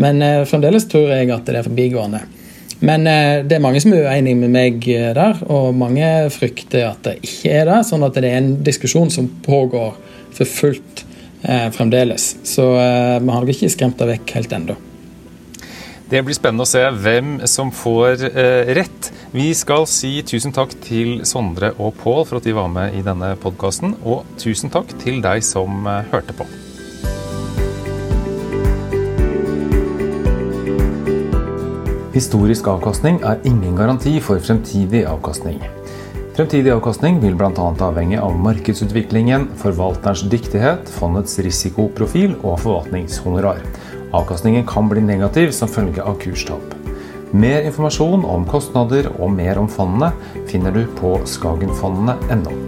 Men 0.00 0.20
eh, 0.22 0.44
fremdeles 0.48 0.88
tror 0.90 1.08
jeg 1.14 1.30
at 1.32 1.46
det 1.48 1.60
er 1.60 1.66
forbigående. 1.66 2.22
Men 2.84 3.06
eh, 3.08 3.44
det 3.48 3.56
er 3.56 3.64
mange 3.64 3.80
som 3.80 3.94
er 3.96 4.04
uenige 4.04 4.38
med 4.42 4.52
meg 4.52 4.88
eh, 4.92 5.12
der, 5.16 5.40
og 5.48 5.76
mange 5.78 6.08
frykter 6.34 6.90
at 6.90 7.00
det 7.06 7.16
ikke 7.24 7.54
er 7.62 7.70
det. 7.70 7.78
Sånn 7.88 8.04
at 8.04 8.18
det 8.18 8.28
er 8.28 8.40
en 8.42 8.50
diskusjon 8.66 9.12
som 9.12 9.30
pågår 9.46 9.96
for 10.36 10.44
fullt 10.50 11.06
eh, 11.42 11.70
fremdeles. 11.72 12.34
Så 12.44 12.68
eh, 12.76 13.16
vi 13.22 13.32
har 13.32 13.40
nok 13.40 13.54
ikke 13.54 13.72
skremt 13.72 13.96
det 14.02 14.10
vekk 14.12 14.36
helt 14.36 14.52
ennå. 14.58 14.76
Det 16.06 16.20
blir 16.22 16.36
spennende 16.36 16.62
å 16.62 16.70
se 16.70 16.84
hvem 17.02 17.32
som 17.50 17.72
får 17.74 18.28
eh, 18.28 18.74
rett. 18.78 19.10
Vi 19.32 19.48
skal 19.58 19.88
si 19.90 20.20
tusen 20.28 20.54
takk 20.54 20.76
til 20.84 21.24
Sondre 21.26 21.72
og 21.80 21.96
Pål 22.04 22.22
for 22.28 22.38
at 22.38 22.46
de 22.46 22.54
var 22.54 22.70
med 22.70 22.94
i 22.94 23.02
denne 23.06 23.32
podkasten, 23.42 23.96
og 24.04 24.28
tusen 24.38 24.70
takk 24.70 24.94
til 25.02 25.18
deg 25.24 25.42
som 25.42 25.88
hørte 26.12 26.36
på. 26.36 26.46
Historisk 32.16 32.64
avkastning 32.72 33.18
er 33.28 33.42
ingen 33.44 33.74
garanti 33.76 34.14
for 34.24 34.40
fremtidig 34.40 35.02
avkastning. 35.04 35.58
Fremtidig 36.32 36.70
avkastning 36.72 37.18
vil 37.20 37.34
bl.a. 37.36 37.50
avhenge 37.84 38.22
av 38.24 38.38
markedsutviklingen, 38.40 39.50
forvalterens 39.60 40.22
dyktighet, 40.32 40.88
fondets 40.96 41.36
risikoprofil 41.44 42.38
og 42.38 42.62
forvaltningshonorar. 42.62 43.60
Avkastningen 44.16 44.64
kan 44.64 44.88
bli 44.88 45.02
negativ 45.04 45.52
som 45.52 45.68
følge 45.68 46.06
av 46.08 46.16
kurstap. 46.22 46.72
Mer 47.36 47.68
informasjon 47.68 48.24
om 48.24 48.48
kostnader 48.48 49.10
og 49.18 49.34
mer 49.36 49.60
om 49.60 49.68
fondene 49.68 50.14
finner 50.48 50.72
du 50.72 50.86
på 50.96 51.18
skagenfondene.no. 51.28 52.65